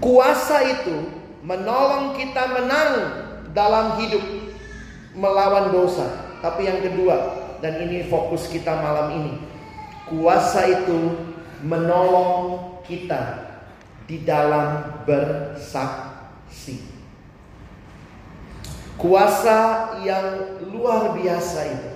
[0.01, 1.13] Kuasa itu
[1.45, 2.91] menolong kita menang
[3.53, 4.25] dalam hidup
[5.13, 6.09] melawan dosa.
[6.41, 9.33] Tapi yang kedua, dan ini fokus kita malam ini.
[10.09, 11.13] Kuasa itu
[11.61, 13.53] menolong kita
[14.09, 16.81] di dalam bersaksi.
[18.97, 19.57] Kuasa
[20.01, 21.91] yang luar biasa itu.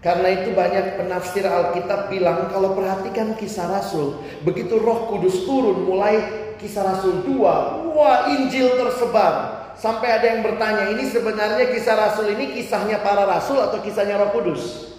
[0.00, 6.39] Karena itu banyak penafsir Alkitab bilang kalau perhatikan kisah Rasul, begitu Roh Kudus turun mulai
[6.60, 9.58] kisah Rasul 2, wah Injil tersebar.
[9.80, 14.28] Sampai ada yang bertanya, ini sebenarnya kisah Rasul ini kisahnya para Rasul atau kisahnya Roh
[14.36, 14.92] Kudus?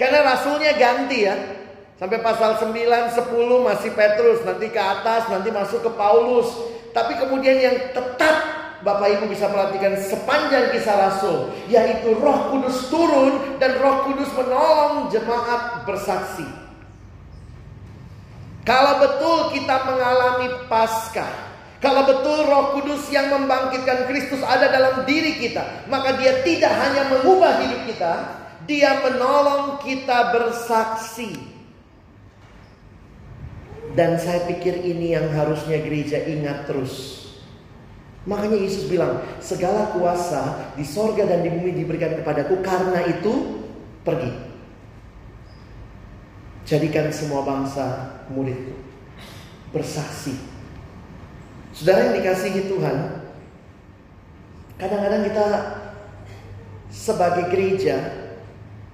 [0.00, 1.36] Karena Rasulnya ganti ya.
[2.00, 6.48] Sampai pasal 9, 10 masih Petrus, nanti ke atas, nanti masuk ke Paulus.
[6.92, 8.36] Tapi kemudian yang tetap
[8.84, 15.08] Bapak Ibu bisa perhatikan sepanjang kisah Rasul, yaitu Roh Kudus turun dan Roh Kudus menolong
[15.12, 16.65] jemaat bersaksi.
[18.66, 21.30] Kalau betul kita mengalami Paskah,
[21.78, 27.06] kalau betul Roh Kudus yang membangkitkan Kristus ada dalam diri kita, maka Dia tidak hanya
[27.14, 28.12] mengubah hidup kita,
[28.66, 31.54] Dia menolong kita bersaksi.
[33.94, 37.22] Dan saya pikir ini yang harusnya gereja ingat terus.
[38.26, 43.62] Makanya Yesus bilang, segala kuasa di sorga dan di bumi diberikan kepadaku, karena itu
[44.02, 44.45] pergi.
[46.66, 48.74] Jadikan semua bangsa muridku.
[49.70, 50.34] Bersaksi.
[51.70, 53.22] Saudara yang dikasihi Tuhan,
[54.74, 55.46] kadang-kadang kita
[56.90, 57.96] sebagai gereja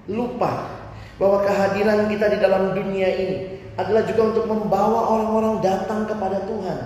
[0.05, 0.69] lupa
[1.17, 3.37] bahwa kehadiran kita di dalam dunia ini
[3.73, 6.79] adalah juga untuk membawa orang-orang datang kepada Tuhan.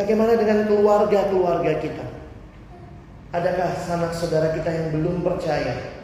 [0.00, 2.06] Bagaimana dengan keluarga-keluarga kita?
[3.36, 5.99] Adakah sanak saudara kita yang belum percaya?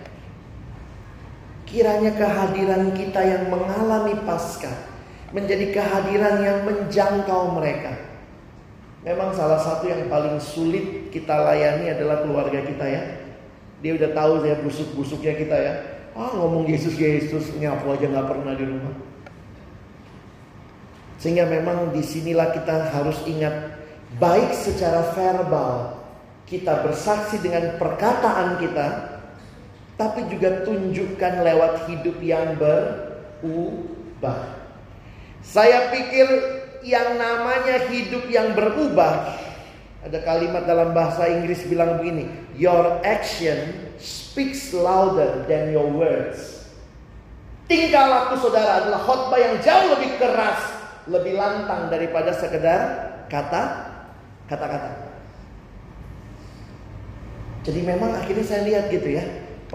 [1.67, 4.71] Kiranya kehadiran kita yang mengalami pasca
[5.35, 7.93] menjadi kehadiran yang menjangkau mereka.
[9.03, 13.03] Memang salah satu yang paling sulit kita layani adalah keluarga kita ya.
[13.83, 15.75] Dia udah tahu saya busuk-busuknya kita ya.
[16.17, 18.95] Ah ngomong Yesus Yesus nyapu aja nggak pernah di rumah.
[21.19, 23.75] Sehingga memang di sinilah kita harus ingat
[24.23, 25.97] baik secara verbal
[26.47, 29.16] kita bersaksi dengan perkataan kita,
[29.97, 34.41] tapi juga tunjukkan lewat hidup yang berubah.
[35.41, 36.29] Saya pikir
[36.85, 39.41] yang namanya hidup yang berubah,
[40.05, 46.69] ada kalimat dalam bahasa Inggris bilang begini, your action speaks louder than your words.
[47.67, 50.61] Tingkah laku saudara adalah khotbah yang jauh lebih keras,
[51.11, 52.81] lebih lantang daripada sekedar
[53.27, 53.63] kata
[54.47, 54.93] kata-kata.
[57.67, 59.27] Jadi memang akhirnya saya lihat gitu ya.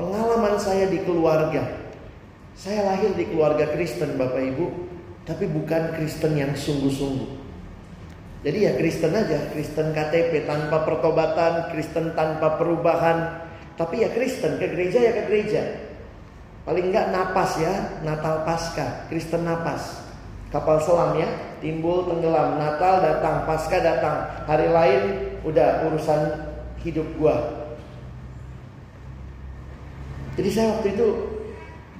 [0.01, 1.61] Pengalaman saya di keluarga.
[2.57, 4.65] Saya lahir di keluarga Kristen Bapak Ibu.
[5.29, 7.29] Tapi bukan Kristen yang sungguh-sungguh.
[8.41, 9.53] Jadi ya Kristen aja.
[9.53, 11.69] Kristen KTP tanpa pertobatan.
[11.69, 13.45] Kristen tanpa perubahan.
[13.77, 14.57] Tapi ya Kristen.
[14.57, 15.61] Ke gereja ya ke gereja.
[16.65, 18.01] Paling enggak napas ya.
[18.01, 19.05] Natal Pasca.
[19.05, 20.01] Kristen napas.
[20.49, 21.29] Kapal selam ya.
[21.61, 22.57] Timbul tenggelam.
[22.57, 23.45] Natal datang.
[23.45, 24.49] Pasca datang.
[24.49, 25.01] Hari lain
[25.45, 26.49] udah urusan
[26.81, 27.60] hidup gua
[30.41, 31.07] jadi saya waktu itu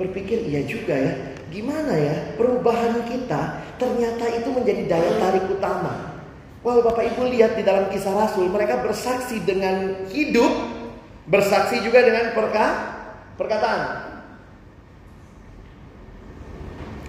[0.02, 1.14] berpikir iya juga ya.
[1.54, 6.18] Gimana ya perubahan kita ternyata itu menjadi daya tarik utama.
[6.66, 10.50] Wah Bapak Ibu lihat di dalam kisah Rasul mereka bersaksi dengan hidup,
[11.30, 12.66] bersaksi juga dengan perka,
[13.38, 14.10] perkataan.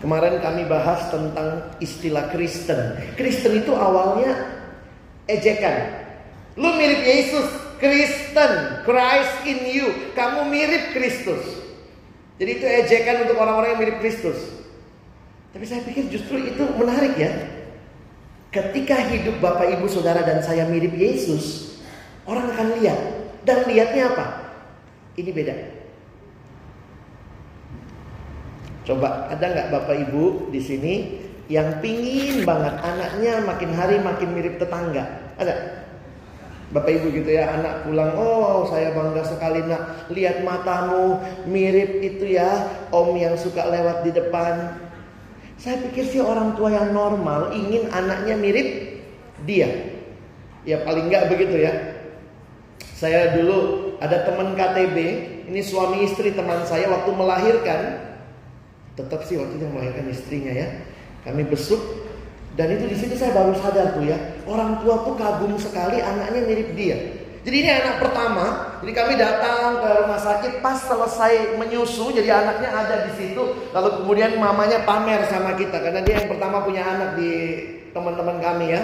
[0.04, 3.00] Kemarin kami bahas tentang istilah Kristen.
[3.16, 4.36] Kristen itu awalnya
[5.32, 5.96] ejekan.
[6.60, 7.48] Lu mirip Yesus,
[7.82, 10.14] Kristen, Christ in you.
[10.14, 11.42] Kamu mirip Kristus.
[12.38, 14.38] Jadi itu ejekan untuk orang-orang yang mirip Kristus.
[15.50, 17.34] Tapi saya pikir justru itu menarik ya.
[18.54, 21.74] Ketika hidup Bapak Ibu Saudara dan saya mirip Yesus,
[22.22, 23.00] orang akan lihat.
[23.42, 24.26] Dan lihatnya apa?
[25.18, 25.54] Ini beda.
[28.86, 30.94] Coba ada nggak Bapak Ibu di sini
[31.50, 35.34] yang pingin banget anaknya makin hari makin mirip tetangga?
[35.38, 35.82] Ada?
[36.72, 42.32] Bapak Ibu gitu ya, anak pulang, oh saya bangga sekali nak lihat matamu mirip itu
[42.32, 42.48] ya,
[42.88, 44.80] om yang suka lewat di depan.
[45.60, 48.68] Saya pikir sih orang tua yang normal ingin anaknya mirip
[49.44, 49.68] dia.
[50.64, 51.72] Ya paling enggak begitu ya.
[52.96, 54.96] Saya dulu ada teman KTB,
[55.52, 57.80] ini suami istri teman saya waktu melahirkan,
[58.96, 60.68] tetap sih waktu itu melahirkan istrinya ya.
[61.28, 61.78] Kami besuk
[62.52, 66.40] dan itu di situ saya baru sadar tuh ya, orang tua tuh kagum sekali anaknya
[66.44, 66.98] mirip dia.
[67.42, 72.70] Jadi ini anak pertama, jadi kami datang ke rumah sakit pas selesai menyusu, jadi anaknya
[72.70, 73.42] ada di situ.
[73.74, 77.30] Lalu kemudian mamanya pamer sama kita karena dia yang pertama punya anak di
[77.90, 78.82] teman-teman kami ya.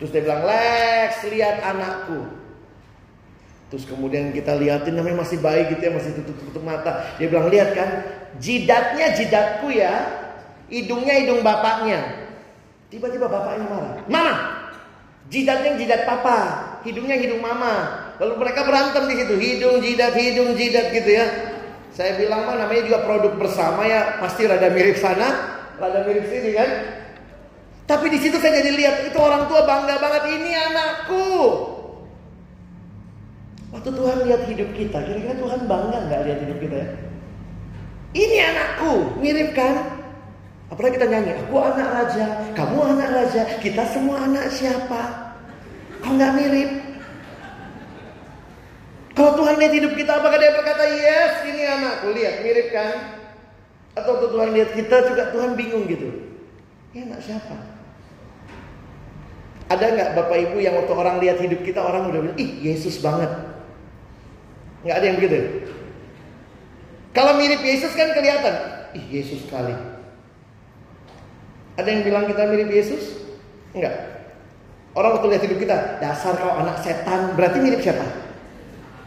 [0.00, 2.24] Terus dia bilang, Lex lihat anakku.
[3.68, 7.04] Terus kemudian kita liatin namanya masih baik gitu ya, masih tutup-tutup mata.
[7.20, 7.88] Dia bilang, lihat kan,
[8.40, 9.92] jidatnya jidatku ya,
[10.72, 12.29] hidungnya hidung bapaknya.
[12.90, 13.94] Tiba-tiba bapaknya marah.
[14.10, 14.34] Mana?
[15.30, 16.38] Jidatnya jidat papa,
[16.82, 18.02] hidungnya hidung mama.
[18.18, 21.26] Lalu mereka berantem di situ, hidung jidat, hidung jidat gitu ya.
[21.94, 25.28] Saya bilang mah namanya juga produk bersama ya, pasti rada mirip sana,
[25.78, 26.70] rada mirip sini kan.
[27.86, 31.26] Tapi di situ saya jadi lihat itu orang tua bangga banget ini anakku.
[33.70, 36.88] Waktu Tuhan lihat hidup kita, kira-kira Tuhan bangga nggak lihat hidup kita ya?
[38.18, 39.99] Ini anakku, mirip kan?
[40.70, 45.34] Apalagi kita nyanyi, aku anak raja, kamu anak raja, kita semua anak siapa?
[45.98, 46.70] Kau nggak mirip?
[49.18, 53.18] Kalau Tuhan lihat hidup kita, apakah dia berkata, yes ini anakku, lihat mirip kan?
[53.98, 56.08] Atau waktu Tuhan lihat kita juga Tuhan bingung gitu.
[56.94, 57.56] Ini anak siapa?
[59.74, 63.02] Ada nggak Bapak Ibu yang waktu orang lihat hidup kita orang udah bilang, ih Yesus
[63.02, 63.30] banget.
[64.86, 65.38] Nggak ada yang begitu.
[67.10, 68.54] Kalau mirip Yesus kan kelihatan,
[68.94, 69.74] ih Yesus sekali.
[71.80, 73.24] Ada yang bilang kita mirip Yesus?
[73.72, 74.20] Enggak.
[74.92, 78.04] Orang waktu lihat hidup kita, dasar kau anak setan, berarti mirip siapa?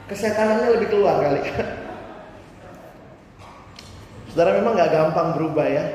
[0.09, 1.37] Kesetanannya lebih keluar kali.
[4.33, 5.85] Saudara memang nggak gampang berubah ya.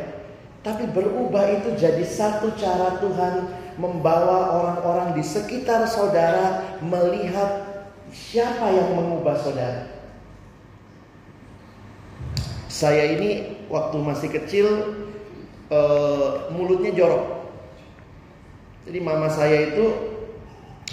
[0.63, 3.35] Tapi berubah itu jadi satu cara Tuhan
[3.79, 7.63] membawa orang-orang di sekitar saudara melihat
[8.11, 9.87] siapa yang mengubah saudara.
[12.71, 14.67] Saya ini waktu masih kecil
[15.73, 17.25] uh, mulutnya jorok.
[18.89, 19.85] Jadi mama saya itu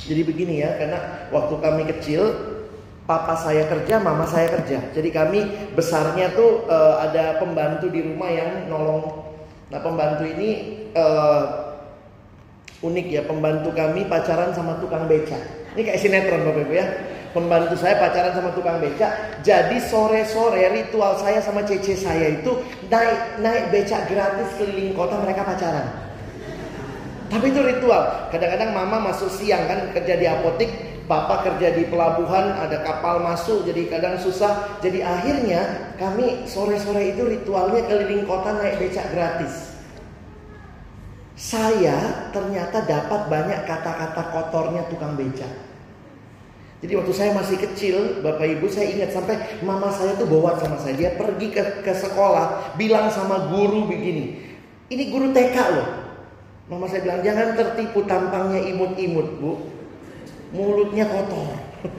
[0.06, 1.00] jadi begini ya, karena
[1.32, 2.22] waktu kami kecil
[3.08, 4.92] papa saya kerja, mama saya kerja.
[4.92, 9.32] Jadi kami besarnya tuh uh, ada pembantu di rumah yang nolong.
[9.72, 11.74] Nah pembantu ini uh,
[12.84, 15.40] unik ya, pembantu kami pacaran sama tukang beca.
[15.74, 16.88] Ini kayak sinetron bapak ibu ya.
[17.36, 19.12] Pembantu saya pacaran sama tukang beca.
[19.44, 25.44] Jadi sore-sore ritual saya sama cece saya itu naik naik beca gratis keliling kota mereka
[25.44, 25.84] pacaran.
[27.28, 28.32] Tapi itu ritual.
[28.32, 30.72] Kadang-kadang mama masuk siang kan kerja di apotik,
[31.12, 34.80] papa kerja di pelabuhan, ada kapal masuk, jadi kadang susah.
[34.80, 39.76] Jadi akhirnya kami sore-sore itu ritualnya keliling kota naik becak gratis.
[41.36, 45.75] Saya ternyata dapat banyak kata-kata kotornya tukang becak.
[46.86, 50.78] Jadi waktu saya masih kecil, bapak ibu saya ingat sampai mama saya tuh bawa sama
[50.78, 50.94] saya.
[50.94, 54.38] Dia pergi ke, ke sekolah, bilang sama guru begini.
[54.94, 55.90] Ini guru TK loh.
[56.70, 59.66] Mama saya bilang jangan tertipu tampangnya imut-imut bu.
[60.54, 61.58] Mulutnya kotor.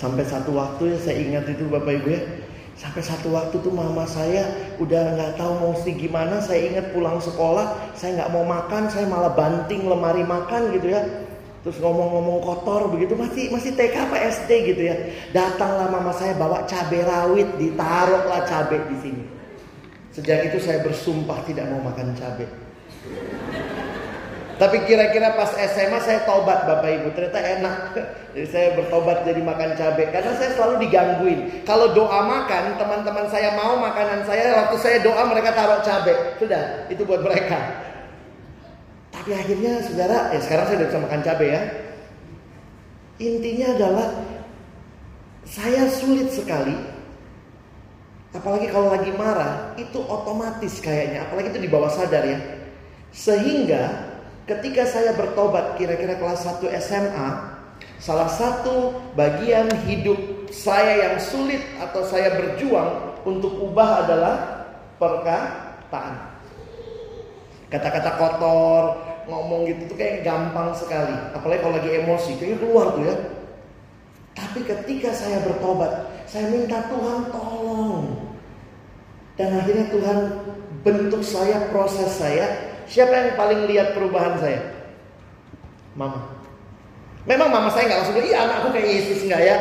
[0.00, 2.24] sampai satu waktu ya saya ingat itu bapak ibu ya.
[2.72, 4.48] Sampai satu waktu tuh mama saya
[4.80, 6.40] udah nggak tahu mau sih gimana.
[6.40, 11.28] Saya ingat pulang sekolah, saya nggak mau makan, saya malah banting lemari makan gitu ya
[11.60, 14.96] Terus ngomong-ngomong kotor begitu masih masih TK apa SD gitu ya.
[15.36, 19.24] Datanglah mama saya bawa cabai rawit, ditaruhlah cabai di sini.
[20.10, 22.48] Sejak itu saya bersumpah tidak mau makan cabai.
[24.60, 27.76] Tapi kira-kira pas SMA saya tobat Bapak Ibu ternyata enak.
[28.36, 31.66] Jadi saya bertobat jadi makan cabai karena saya selalu digangguin.
[31.66, 36.38] Kalau doa makan, teman-teman saya mau makanan saya waktu saya doa mereka taruh cabai.
[36.38, 37.58] Sudah, itu buat mereka.
[39.20, 41.62] Tapi akhirnya saudara, ya sekarang saya udah bisa makan cabai ya.
[43.20, 44.08] Intinya adalah
[45.44, 46.72] saya sulit sekali
[48.30, 52.38] Apalagi kalau lagi marah, itu otomatis kayaknya, apalagi itu di bawah sadar ya.
[53.10, 54.06] Sehingga
[54.46, 57.28] ketika saya bertobat kira-kira kelas 1 SMA,
[57.98, 64.34] salah satu bagian hidup saya yang sulit atau saya berjuang untuk ubah adalah
[65.02, 66.38] perkataan.
[67.66, 68.82] Kata-kata kotor,
[69.28, 71.16] ngomong gitu tuh kayak gampang sekali.
[71.36, 73.16] Apalagi kalau lagi emosi, kayaknya keluar tuh ya.
[74.36, 78.30] Tapi ketika saya bertobat, saya minta Tuhan tolong.
[79.36, 80.18] Dan akhirnya Tuhan
[80.86, 82.46] bentuk saya, proses saya.
[82.90, 84.60] Siapa yang paling lihat perubahan saya?
[85.94, 86.40] Mama.
[87.28, 89.56] Memang mama saya nggak langsung bilang, iya anakku kayak Yesus nggak ya?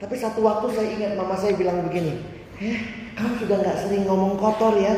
[0.00, 2.24] Tapi satu waktu saya ingat mama saya bilang begini,
[2.62, 2.80] eh
[3.18, 4.94] kamu sudah nggak sering ngomong kotor ya?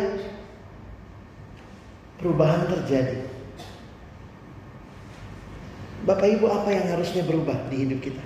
[2.20, 3.21] Perubahan terjadi.
[6.02, 8.24] Bapak Ibu apa yang harusnya berubah di hidup kita?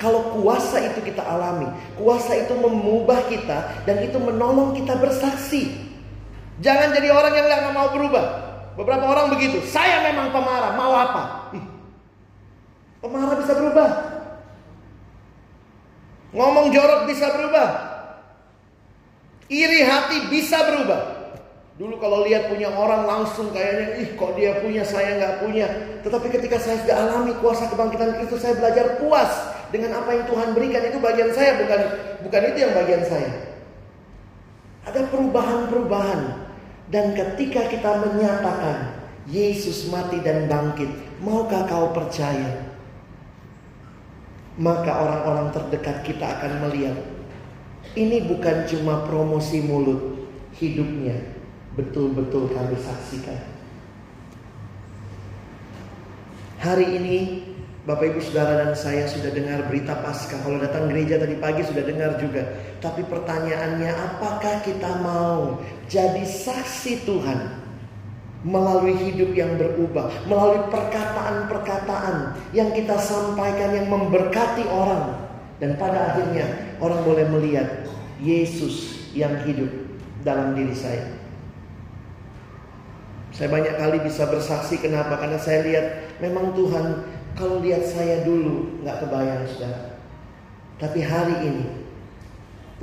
[0.00, 1.68] Kalau kuasa itu kita alami,
[2.00, 5.76] kuasa itu mengubah kita dan itu menolong kita bersaksi.
[6.64, 8.24] Jangan jadi orang yang nggak mau berubah.
[8.80, 9.60] Beberapa orang begitu.
[9.68, 11.52] Saya memang pemarah, mau apa?
[13.00, 13.90] Pemarah bisa berubah.
[16.30, 17.68] Ngomong jorok bisa berubah.
[19.50, 21.09] Iri hati bisa berubah.
[21.80, 25.64] Dulu kalau lihat punya orang langsung kayaknya, ih kok dia punya, saya nggak punya.
[26.04, 29.32] Tetapi ketika saya sudah alami kuasa kebangkitan Kristus, saya belajar puas
[29.72, 30.84] dengan apa yang Tuhan berikan.
[30.84, 31.80] Itu bagian saya, bukan
[32.28, 33.32] bukan itu yang bagian saya.
[34.92, 36.52] Ada perubahan-perubahan.
[36.92, 40.92] Dan ketika kita menyatakan, Yesus mati dan bangkit,
[41.24, 42.60] maukah kau percaya?
[44.60, 47.00] Maka orang-orang terdekat kita akan melihat,
[47.96, 50.28] ini bukan cuma promosi mulut,
[50.60, 51.39] hidupnya
[51.78, 53.38] betul-betul kami saksikan.
[56.60, 57.16] Hari ini
[57.88, 60.36] Bapak Ibu Saudara dan saya sudah dengar berita pasca.
[60.44, 62.44] Kalau datang gereja tadi pagi sudah dengar juga.
[62.84, 65.58] Tapi pertanyaannya apakah kita mau
[65.88, 67.60] jadi saksi Tuhan
[68.44, 75.28] melalui hidup yang berubah, melalui perkataan-perkataan yang kita sampaikan yang memberkati orang
[75.60, 77.84] dan pada akhirnya orang boleh melihat
[78.20, 79.68] Yesus yang hidup
[80.24, 81.19] dalam diri saya.
[83.30, 85.14] Saya banyak kali bisa bersaksi kenapa?
[85.14, 85.86] Karena saya lihat
[86.18, 87.06] memang Tuhan
[87.38, 90.02] kalau lihat saya dulu nggak kebayang sudah.
[90.82, 91.66] Tapi hari ini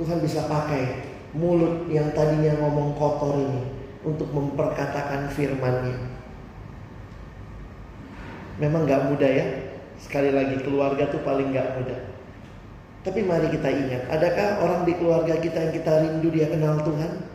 [0.00, 1.04] Tuhan bisa pakai
[1.36, 3.62] mulut yang tadinya ngomong kotor ini
[4.06, 5.96] untuk memperkatakan firman-Nya.
[8.58, 9.46] Memang nggak mudah ya.
[9.98, 12.00] Sekali lagi keluarga tuh paling nggak mudah.
[13.02, 17.27] Tapi mari kita ingat, adakah orang di keluarga kita yang kita rindu dia kenal Tuhan?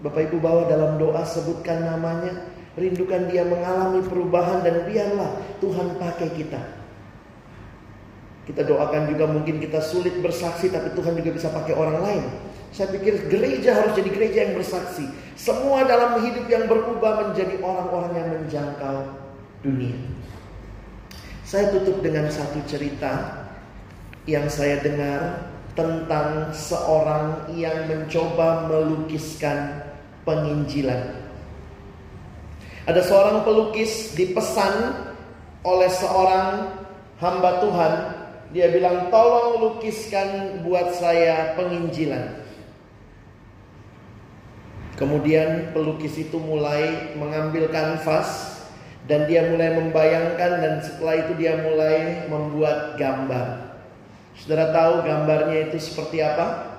[0.00, 2.48] Bapak Ibu bawa dalam doa sebutkan namanya,
[2.80, 6.60] rindukan dia mengalami perubahan dan biarlah Tuhan pakai kita.
[8.48, 12.24] Kita doakan juga mungkin kita sulit bersaksi tapi Tuhan juga bisa pakai orang lain.
[12.72, 15.04] Saya pikir gereja harus jadi gereja yang bersaksi.
[15.36, 18.98] Semua dalam hidup yang berubah menjadi orang-orang yang menjangkau
[19.60, 19.98] dunia.
[21.44, 23.44] Saya tutup dengan satu cerita
[24.24, 29.89] yang saya dengar tentang seorang yang mencoba melukiskan
[30.24, 31.16] penginjilan.
[32.88, 35.06] Ada seorang pelukis dipesan
[35.62, 36.80] oleh seorang
[37.20, 37.94] hamba Tuhan.
[38.50, 42.40] Dia bilang, "Tolong lukiskan buat saya penginjilan."
[44.98, 48.60] Kemudian pelukis itu mulai mengambil kanvas
[49.08, 53.70] dan dia mulai membayangkan dan setelah itu dia mulai membuat gambar.
[54.36, 56.69] Saudara tahu gambarnya itu seperti apa?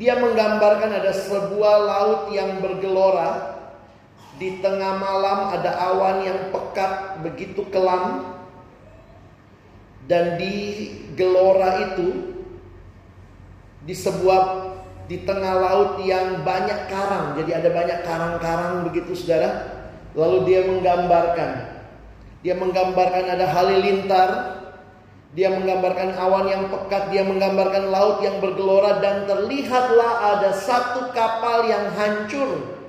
[0.00, 3.60] Dia menggambarkan ada sebuah laut yang bergelora.
[4.40, 8.32] Di tengah malam ada awan yang pekat begitu kelam.
[10.08, 12.32] Dan di gelora itu
[13.84, 14.72] di sebuah
[15.04, 17.36] di tengah laut yang banyak karang.
[17.36, 19.84] Jadi ada banyak karang-karang begitu saudara.
[20.16, 21.50] Lalu dia menggambarkan.
[22.40, 24.28] Dia menggambarkan ada halilintar.
[25.30, 27.14] Dia menggambarkan awan yang pekat.
[27.14, 28.98] Dia menggambarkan laut yang bergelora.
[28.98, 32.80] Dan terlihatlah ada satu kapal yang hancur.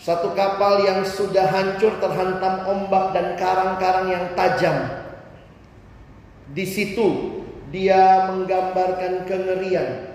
[0.00, 4.88] Satu kapal yang sudah hancur terhantam ombak dan karang-karang yang tajam.
[6.50, 10.10] Di situ dia menggambarkan kengerian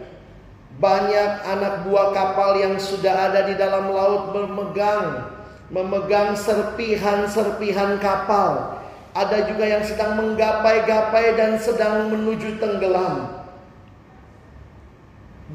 [0.76, 5.32] banyak anak buah kapal yang sudah ada di dalam laut memegang
[5.72, 8.84] memegang serpihan-serpihan kapal.
[9.16, 13.48] Ada juga yang sedang menggapai-gapai dan sedang menuju tenggelam.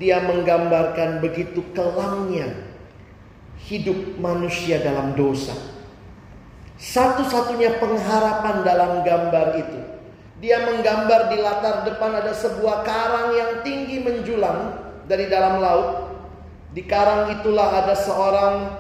[0.01, 2.57] Dia menggambarkan begitu kelamnya
[3.69, 5.53] hidup manusia dalam dosa.
[6.81, 9.81] Satu-satunya pengharapan dalam gambar itu.
[10.41, 16.09] Dia menggambar di latar depan ada sebuah karang yang tinggi menjulang dari dalam laut.
[16.73, 18.73] Di karang itulah ada seorang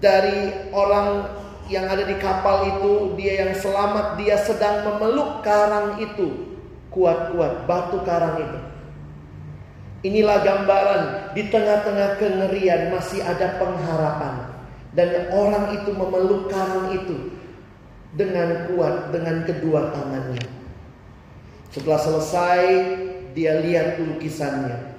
[0.00, 1.28] dari orang
[1.66, 6.58] yang ada di kapal itu, dia yang selamat, dia sedang memeluk karang itu.
[6.94, 8.60] Kuat-kuat batu karang itu.
[10.06, 11.02] Inilah gambaran
[11.34, 14.54] di tengah-tengah kengerian masih ada pengharapan.
[14.96, 17.36] Dan orang itu memeluk karang itu
[18.16, 20.46] dengan kuat dengan kedua tangannya.
[21.68, 22.60] Setelah selesai,
[23.36, 24.96] dia lihat lukisannya.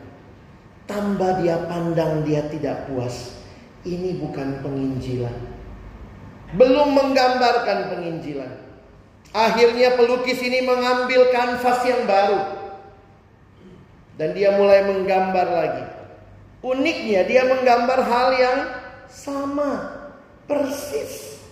[0.86, 3.42] Tambah dia pandang dia tidak puas.
[3.82, 5.57] Ini bukan penginjilan.
[6.56, 8.54] Belum menggambarkan penginjilan.
[9.36, 12.42] Akhirnya pelukis ini mengambil kanvas yang baru.
[14.16, 15.86] Dan dia mulai menggambar lagi.
[16.64, 18.60] Uniknya dia menggambar hal yang
[19.12, 19.72] sama.
[20.48, 21.44] Persis.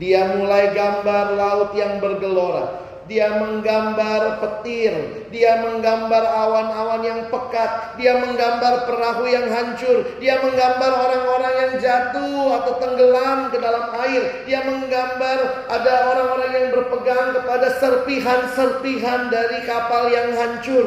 [0.00, 2.85] Dia mulai gambar laut yang bergelora.
[3.06, 4.92] Dia menggambar petir,
[5.30, 12.58] dia menggambar awan-awan yang pekat, dia menggambar perahu yang hancur, dia menggambar orang-orang yang jatuh
[12.58, 20.10] atau tenggelam ke dalam air, dia menggambar ada orang-orang yang berpegang kepada serpihan-serpihan dari kapal
[20.10, 20.86] yang hancur.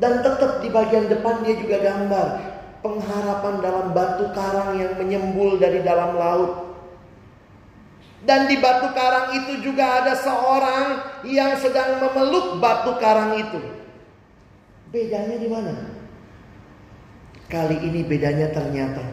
[0.00, 2.26] Dan tetap di bagian depan dia juga gambar
[2.84, 6.73] pengharapan dalam batu karang yang menyembul dari dalam laut.
[8.24, 10.84] Dan di batu karang itu juga ada seorang
[11.28, 13.60] yang sedang memeluk batu karang itu.
[14.88, 15.74] Bedanya di mana?
[17.52, 19.04] Kali ini bedanya ternyata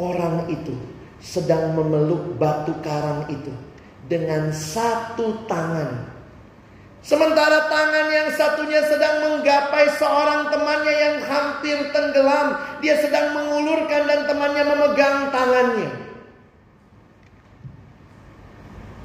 [0.00, 0.72] orang itu
[1.20, 3.52] sedang memeluk batu karang itu
[4.08, 6.08] dengan satu tangan.
[7.00, 12.60] Sementara tangan yang satunya sedang menggapai seorang temannya yang hampir tenggelam.
[12.80, 16.09] Dia sedang mengulurkan dan temannya memegang tangannya.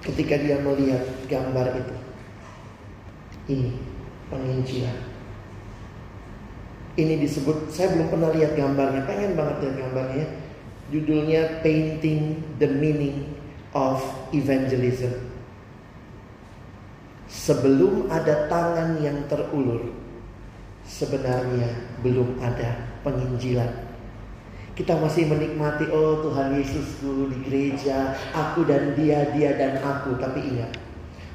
[0.05, 1.95] Ketika dia melihat gambar itu.
[3.45, 3.71] Ini
[4.29, 4.97] penginjilan.
[6.95, 10.25] Ini disebut, saya belum pernah lihat gambarnya, pengen banget lihat gambarnya.
[10.93, 13.35] Judulnya Painting the Meaning
[13.75, 13.99] of
[14.31, 15.11] Evangelism.
[17.25, 19.91] Sebelum ada tangan yang terulur,
[20.87, 21.67] sebenarnya
[21.99, 23.84] belum ada penginjilan.
[24.75, 30.19] Kita masih menikmati oh Tuhan Yesus dulu di gereja, aku dan dia, dia dan aku.
[30.19, 30.75] Tapi ingat,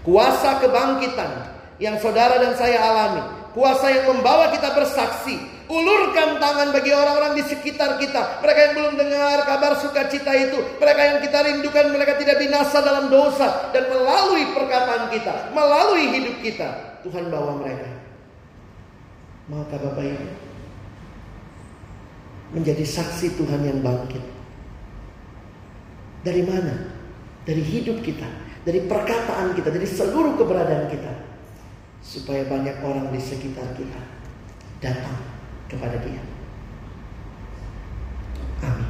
[0.05, 1.49] kuasa kebangkitan
[1.81, 3.41] yang saudara dan saya alami.
[3.57, 5.41] Kuasa yang membawa kita bersaksi.
[5.71, 8.43] Ulurkan tangan bagi orang-orang di sekitar kita.
[8.43, 10.59] Mereka yang belum dengar kabar sukacita itu.
[10.79, 13.71] Mereka yang kita rindukan mereka tidak binasa dalam dosa.
[13.73, 15.51] Dan melalui perkataan kita.
[15.55, 16.69] Melalui hidup kita.
[17.07, 17.87] Tuhan bawa mereka.
[19.51, 20.50] Maukah Bapak Ibu?
[22.51, 24.25] Menjadi saksi Tuhan yang bangkit.
[26.27, 26.75] Dari mana?
[27.47, 28.27] Dari hidup kita.
[28.67, 29.71] Dari perkataan kita.
[29.71, 31.13] Dari seluruh keberadaan kita
[32.01, 34.01] supaya banyak orang di sekitar kita
[34.81, 35.21] datang
[35.69, 36.23] kepada Dia.
[38.65, 38.89] Amin.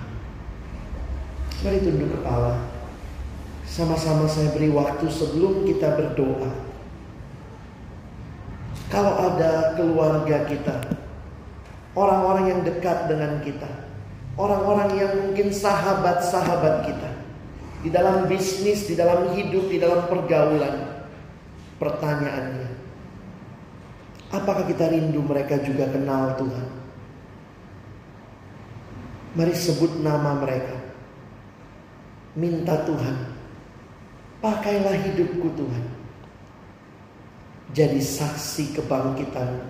[1.61, 2.65] Mari tunduk kepala.
[3.69, 6.51] Sama-sama saya beri waktu sebelum kita berdoa.
[8.91, 10.83] Kalau ada keluarga kita,
[11.95, 13.71] orang-orang yang dekat dengan kita,
[14.39, 17.11] orang-orang yang mungkin sahabat-sahabat kita,
[17.87, 21.05] di dalam bisnis, di dalam hidup, di dalam pergaulan,
[21.81, 22.81] pertanyaannya,
[24.31, 26.69] Apakah kita rindu mereka juga kenal Tuhan?
[29.35, 30.79] Mari sebut nama mereka.
[32.39, 33.27] Minta Tuhan,
[34.39, 35.85] pakailah hidupku Tuhan.
[37.75, 39.70] Jadi saksi kebangkitan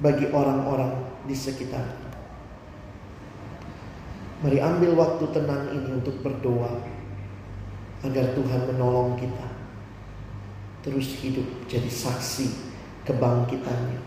[0.00, 1.84] bagi orang-orang di sekitar.
[4.44, 6.76] Mari ambil waktu tenang ini untuk berdoa
[8.04, 9.48] agar Tuhan menolong kita
[10.86, 12.46] terus hidup jadi saksi
[13.02, 14.05] kebangkitannya.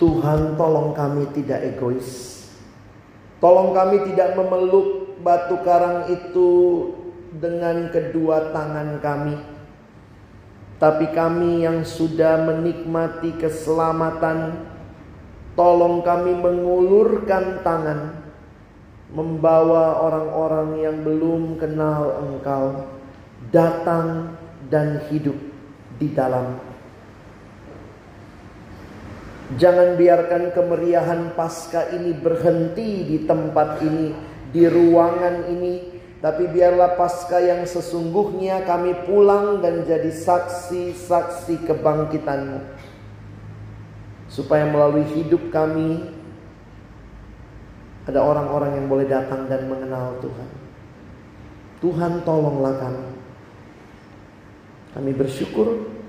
[0.00, 2.40] Tuhan tolong kami tidak egois
[3.40, 6.50] Tolong kami tidak memeluk batu karang itu
[7.32, 9.36] dengan kedua tangan kami.
[10.76, 14.60] Tapi kami yang sudah menikmati keselamatan,
[15.56, 18.28] tolong kami mengulurkan tangan,
[19.08, 22.92] membawa orang-orang yang belum kenal Engkau
[23.48, 24.36] datang
[24.68, 25.36] dan hidup
[25.96, 26.69] di dalam
[29.58, 34.14] Jangan biarkan kemeriahan pasca ini berhenti di tempat ini,
[34.54, 35.98] di ruangan ini.
[36.20, 42.60] Tapi biarlah pasca yang sesungguhnya kami pulang dan jadi saksi-saksi kebangkitanmu.
[44.30, 46.12] Supaya melalui hidup kami
[48.06, 50.50] ada orang-orang yang boleh datang dan mengenal Tuhan.
[51.80, 53.06] Tuhan tolonglah kami.
[54.94, 55.99] Kami bersyukur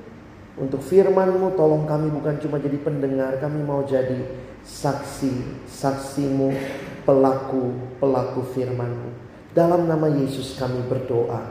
[0.62, 4.22] untuk firmanmu tolong kami bukan cuma jadi pendengar, kami mau jadi
[4.62, 6.54] saksi, saksimu,
[7.02, 9.10] pelaku, pelaku firmanmu.
[9.58, 11.44] Dalam nama Yesus kami berdoa.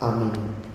[0.00, 0.65] Amin.